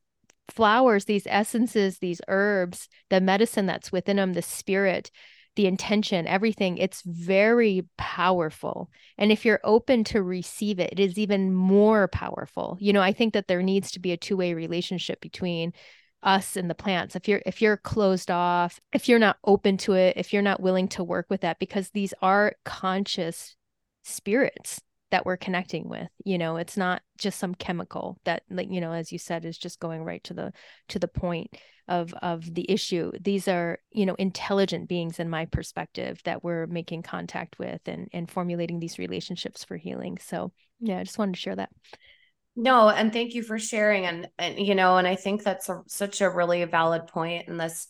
[0.50, 5.10] flowers these essences these herbs the medicine that's within them the spirit
[5.56, 8.90] the intention, everything, it's very powerful.
[9.18, 12.78] And if you're open to receive it, it is even more powerful.
[12.80, 15.74] You know, I think that there needs to be a two-way relationship between
[16.24, 17.16] us and the plants.
[17.16, 20.62] If you're if you're closed off, if you're not open to it, if you're not
[20.62, 23.56] willing to work with that because these are conscious
[24.04, 24.82] spirits
[25.12, 28.92] that we're connecting with you know it's not just some chemical that like you know
[28.92, 30.52] as you said is just going right to the
[30.90, 31.56] to the point
[31.88, 33.12] of of the issue.
[33.20, 38.08] These are you know intelligent beings in my perspective that we're making contact with and
[38.14, 40.18] and formulating these relationships for healing.
[40.18, 41.70] So yeah i just wanted to share that.
[42.56, 45.82] No and thank you for sharing and and you know and i think that's a,
[45.88, 47.88] such a really valid point in this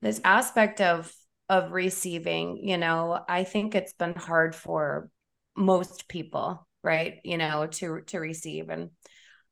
[0.00, 1.12] this aspect of
[1.50, 5.10] of receiving you know i think it's been hard for
[5.54, 8.88] most people right you know to to receive and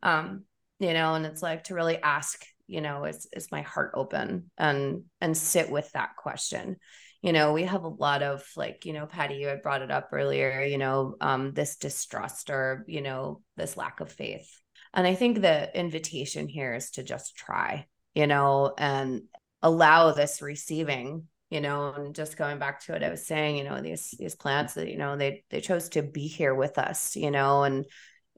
[0.03, 0.45] um
[0.78, 4.51] you know and it's like to really ask you know is is my heart open
[4.59, 6.77] and and sit with that question.
[7.23, 9.91] You know we have a lot of like you know patty you had brought it
[9.91, 14.51] up earlier you know um this distrust or you know this lack of faith.
[14.93, 19.23] And i think the invitation here is to just try you know and
[19.62, 23.65] allow this receiving you know and just going back to what i was saying you
[23.65, 27.17] know these these plants that you know they they chose to be here with us
[27.17, 27.87] you know and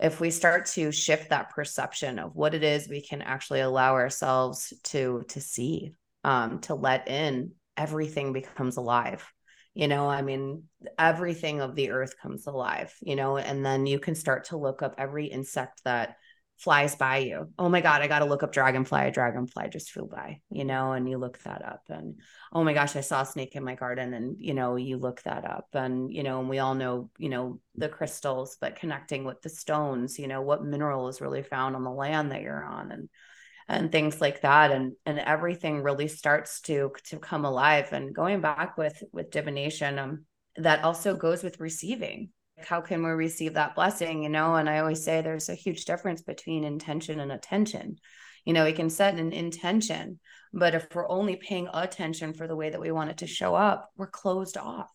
[0.00, 3.94] if we start to shift that perception of what it is we can actually allow
[3.94, 5.92] ourselves to to see
[6.24, 9.26] um to let in everything becomes alive.
[9.74, 10.62] You know i mean
[10.98, 14.80] everything of the earth comes alive you know and then you can start to look
[14.80, 16.16] up every insect that
[16.56, 17.52] flies by you.
[17.58, 19.06] Oh my God, I got to look up dragonfly.
[19.06, 21.82] A dragonfly just flew by, you know, and you look that up.
[21.88, 22.20] And
[22.52, 24.14] oh my gosh, I saw a snake in my garden.
[24.14, 25.68] And, you know, you look that up.
[25.74, 29.50] And, you know, and we all know, you know, the crystals, but connecting with the
[29.50, 33.08] stones, you know, what mineral is really found on the land that you're on and,
[33.68, 38.40] and things like that and and everything really starts to to come alive and going
[38.40, 40.24] back with with divination um
[40.56, 44.54] that also goes with receiving how can we receive that blessing you know?
[44.54, 47.96] And i always say there's a huge difference between intention and attention.
[48.44, 50.20] You know we can set an intention
[50.52, 53.54] but if we're only paying attention for the way that we want it to show
[53.54, 54.90] up we're closed off.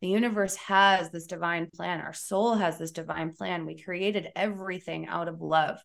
[0.00, 2.00] The universe has this divine plan.
[2.00, 3.66] Our soul has this divine plan.
[3.66, 5.78] We created everything out of love.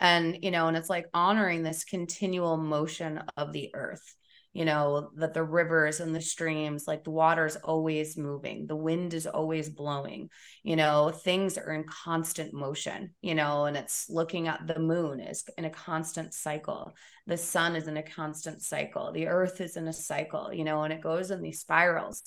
[0.00, 4.14] And you know and it's like honoring this continual motion of the earth
[4.54, 9.12] you know that the rivers and the streams like the water's always moving the wind
[9.12, 10.30] is always blowing
[10.62, 15.20] you know things are in constant motion you know and it's looking at the moon
[15.20, 16.94] is in a constant cycle
[17.26, 20.82] the sun is in a constant cycle the earth is in a cycle you know
[20.82, 22.22] and it goes in these spirals.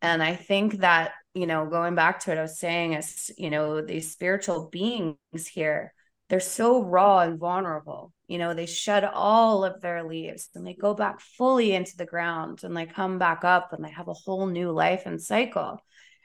[0.00, 3.50] And I think that, you know, going back to what I was saying is, you
[3.50, 5.16] know, these spiritual beings
[5.46, 5.94] here,
[6.32, 8.10] they're so raw and vulnerable.
[8.26, 12.06] You know, they shed all of their leaves and they go back fully into the
[12.06, 15.76] ground and they come back up and they have a whole new life and cycle.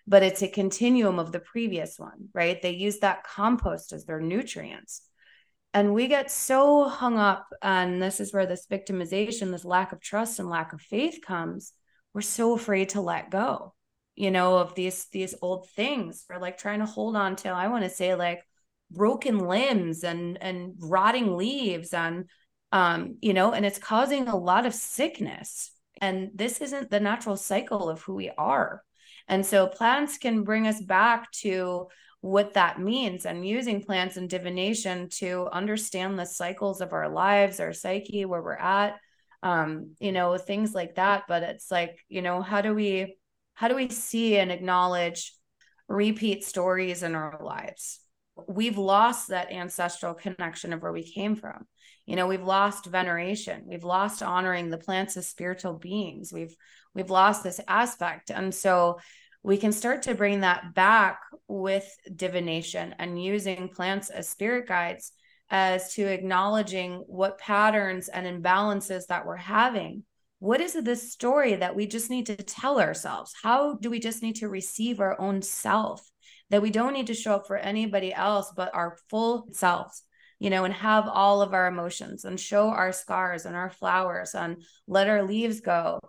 [0.07, 2.61] But it's a continuum of the previous one, right?
[2.61, 5.01] They use that compost as their nutrients.
[5.73, 9.99] And we get so hung up, and this is where this victimization, this lack of
[9.99, 11.73] trust and lack of faith comes
[12.13, 13.75] we're so afraid to let go
[14.15, 17.67] you know of these these old things we're like trying to hold on to i
[17.67, 18.41] want to say like
[18.91, 22.25] broken limbs and and rotting leaves and
[22.71, 25.71] um you know and it's causing a lot of sickness.
[25.99, 28.83] And this isn't the natural cycle of who we are.
[29.27, 31.87] And so plants can bring us back to
[32.21, 37.59] what that means and using plants and divination to understand the cycles of our lives
[37.59, 38.95] our psyche where we're at
[39.43, 41.23] um you know things like that.
[41.27, 43.17] But it's like you know how do we
[43.53, 45.33] how do we see and acknowledge
[45.87, 47.99] repeat stories in our lives
[48.47, 51.65] we've lost that ancestral connection of where we came from
[52.05, 56.55] you know we've lost veneration we've lost honoring the plants as spiritual beings we've
[56.93, 58.97] we've lost this aspect and so
[59.43, 65.13] we can start to bring that back with divination and using plants as spirit guides
[65.49, 70.03] as to acknowledging what patterns and imbalances that we're having.
[70.39, 73.33] What is this story that we just need to tell ourselves?
[73.41, 76.07] How do we just need to receive our own self?
[76.49, 80.03] That we don't need to show up for anybody else but our full selves,
[80.39, 84.33] you know, and have all of our emotions and show our scars and our flowers
[84.33, 85.99] and let our leaves go.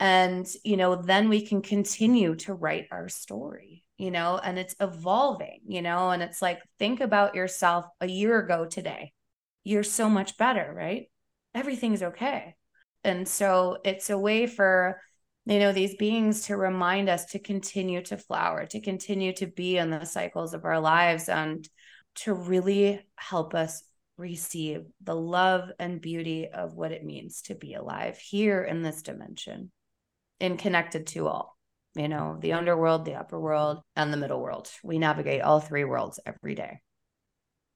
[0.00, 4.74] And, you know, then we can continue to write our story you know, and it's
[4.80, 9.12] evolving, you know, and it's like, think about yourself a year ago today.
[9.62, 11.06] You're so much better, right?
[11.54, 12.54] Everything's okay.
[13.04, 15.00] And so it's a way for,
[15.46, 19.76] you know, these beings to remind us to continue to flower, to continue to be
[19.76, 21.68] in the cycles of our lives and
[22.16, 23.82] to really help us
[24.16, 29.02] receive the love and beauty of what it means to be alive here in this
[29.02, 29.70] dimension
[30.40, 31.54] and connected to all
[31.94, 34.68] you know, the underworld, the upper world, and the middle world.
[34.82, 36.80] We navigate all three worlds every day.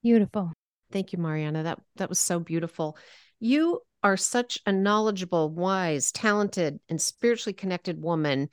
[0.03, 0.51] Beautiful.
[0.91, 1.63] Thank you, Marianna.
[1.63, 2.97] That that was so beautiful.
[3.39, 8.49] You are such a knowledgeable, wise, talented, and spiritually connected woman.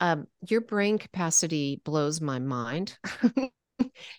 [0.00, 2.98] Um, your brain capacity blows my mind.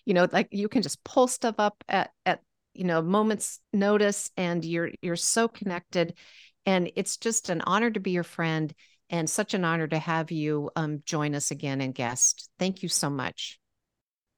[0.04, 2.40] you know, like you can just pull stuff up at at
[2.74, 6.14] you know moments notice, and you're you're so connected.
[6.66, 8.72] And it's just an honor to be your friend
[9.08, 12.48] and such an honor to have you um, join us again and guest.
[12.58, 13.58] Thank you so much.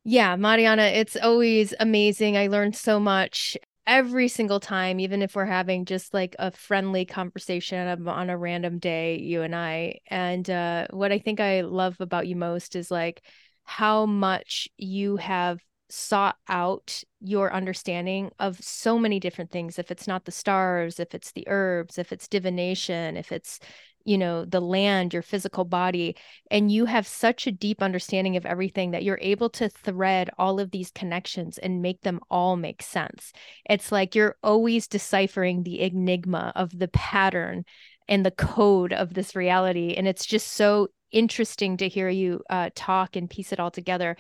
[0.05, 2.37] Yeah, Marianna, it's always amazing.
[2.37, 3.57] I learned so much
[3.87, 8.79] every single time, even if we're having just like a friendly conversation on a random
[8.79, 10.01] day, you and I.
[10.09, 13.23] And uh, what I think I love about you most is like
[13.65, 20.07] how much you have sought out your understanding of so many different things if it's
[20.09, 23.61] not the stars if it's the herbs if it's divination if it's
[24.05, 26.17] you know the land your physical body
[26.51, 30.61] and you have such a deep understanding of everything that you're able to thread all
[30.61, 33.33] of these connections and make them all make sense.
[33.69, 37.65] It's like you're always deciphering the enigma of the pattern
[38.09, 42.71] and the code of this reality and it's just so interesting to hear you uh,
[42.75, 44.17] talk and piece it all together.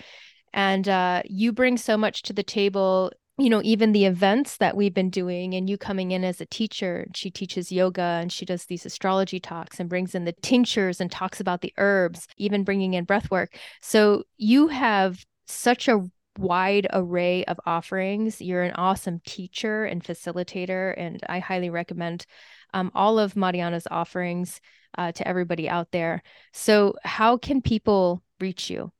[0.52, 4.76] And uh, you bring so much to the table you know, even the events that
[4.76, 8.44] we've been doing, and you coming in as a teacher, she teaches yoga and she
[8.44, 12.62] does these astrology talks and brings in the tinctures and talks about the herbs, even
[12.62, 13.56] bringing in breath work.
[13.80, 16.02] So you have such a
[16.38, 18.40] wide array of offerings.
[18.40, 22.26] You're an awesome teacher and facilitator, and I highly recommend
[22.74, 24.60] um, all of Marianna's offerings
[24.96, 26.22] uh, to everybody out there.
[26.52, 28.92] So, how can people reach you?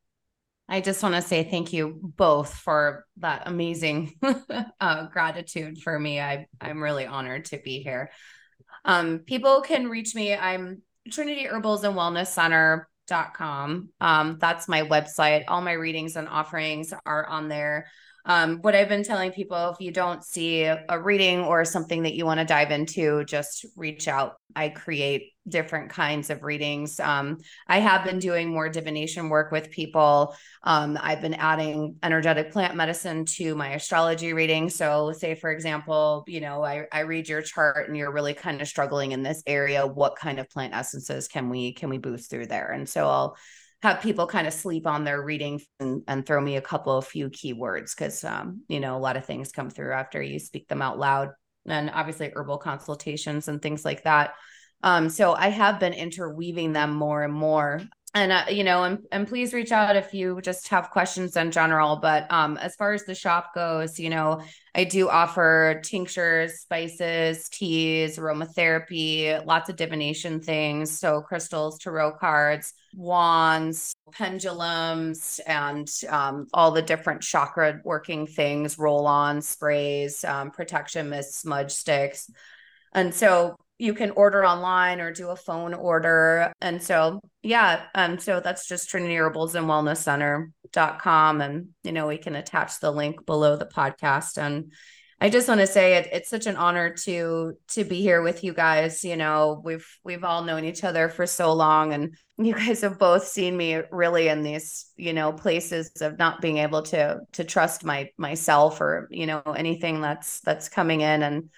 [0.69, 4.15] I just want to say thank you both for that amazing
[4.81, 6.21] uh, gratitude for me.
[6.21, 8.11] I I'm really honored to be here.
[8.85, 10.35] Um, people can reach me.
[10.35, 13.91] I'm Trinity Herbals and Wellness Center.com.
[14.01, 15.45] Um, that's my website.
[15.49, 17.87] All my readings and offerings are on there
[18.25, 22.15] um, what I've been telling people if you don't see a reading or something that
[22.15, 24.35] you want to dive into, just reach out.
[24.55, 27.01] I create different kinds of readings.
[27.01, 30.37] Um, I have been doing more divination work with people.
[30.63, 34.69] Um, I've been adding energetic plant medicine to my astrology reading.
[34.69, 38.61] So, say for example, you know, I, I read your chart and you're really kind
[38.61, 39.87] of struggling in this area.
[39.87, 42.71] What kind of plant essences can we can we boost through there?
[42.71, 43.37] And so I'll
[43.83, 47.07] have people kind of sleep on their reading and, and throw me a couple of
[47.07, 50.69] few keywords because um, you know a lot of things come through after you speak
[50.69, 51.31] them out loud
[51.67, 54.35] and obviously herbal consultations and things like that.
[54.85, 57.81] Um, so i have been interweaving them more and more
[58.15, 61.51] and uh, you know and, and please reach out if you just have questions in
[61.51, 61.97] general.
[61.97, 64.41] But um as far as the shop goes you know
[64.75, 72.75] i do offer tinctures spices teas aromatherapy lots of divination things so crystals tarot cards
[72.95, 81.09] wands pendulums and um, all the different chakra working things roll on sprays um, protection
[81.09, 82.31] mist smudge sticks.
[82.95, 86.53] And so you can order online or do a phone order.
[86.61, 91.41] And so, yeah, um, so that's just Trinity Herbals and Wellness Center.com.
[91.41, 94.39] And, you know, we can attach the link below the podcast.
[94.39, 94.73] And
[95.21, 98.43] I just want to say it, it's such an honor to to be here with
[98.43, 99.05] you guys.
[99.05, 102.99] You know, we've we've all known each other for so long and you guys have
[102.99, 107.45] both seen me really in these, you know, places of not being able to to
[107.45, 111.51] trust my myself or, you know, anything that's that's coming in and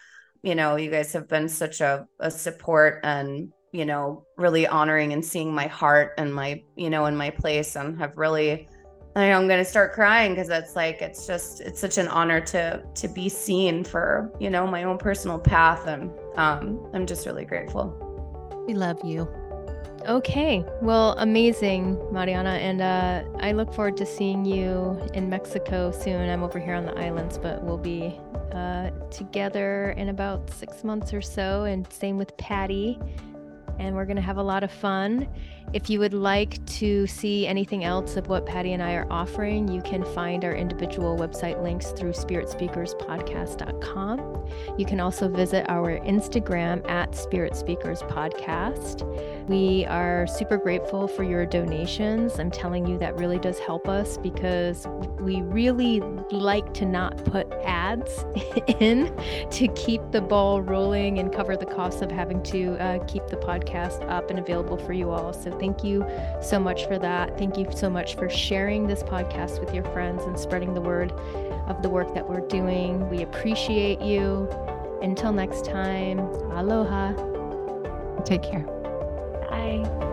[0.45, 5.13] you know, you guys have been such a, a support and, you know, really honoring
[5.13, 8.69] and seeing my heart and my, you know, in my place and have really
[9.17, 12.41] I know I'm to start crying because it's like it's just it's such an honor
[12.41, 17.25] to to be seen for you know my own personal path and um, I'm just
[17.25, 17.95] really grateful.
[18.67, 19.29] We love you.
[20.07, 26.29] Okay, well, amazing, Marianna, and uh, I look forward to seeing you in Mexico soon.
[26.29, 28.21] I'm over here on the islands, but we'll be
[28.53, 32.99] uh, together in about six months or so, and same with Patty.
[33.79, 35.27] And we're going to have a lot of fun.
[35.73, 39.69] If you would like to see anything else of what Patty and I are offering,
[39.69, 44.49] you can find our individual website links through spiritspeakerspodcast.com.
[44.79, 49.03] You can also visit our Instagram at Spirit Speakers Podcast.
[49.49, 52.39] We are super grateful for your donations.
[52.39, 54.87] I'm telling you, that really does help us because
[55.19, 56.01] we really
[56.31, 58.25] like to not put ads
[58.81, 59.15] in
[59.51, 63.37] to keep the ball rolling and cover the costs of having to uh, keep the
[63.37, 65.33] podcast up and available for you all.
[65.33, 66.07] So Thank you
[66.43, 67.39] so much for that.
[67.39, 71.13] Thank you so much for sharing this podcast with your friends and spreading the word
[71.67, 73.09] of the work that we're doing.
[73.09, 74.49] We appreciate you.
[75.03, 76.21] Until next time,
[76.53, 77.13] aloha.
[78.25, 78.65] Take care.
[79.51, 80.05] Bye.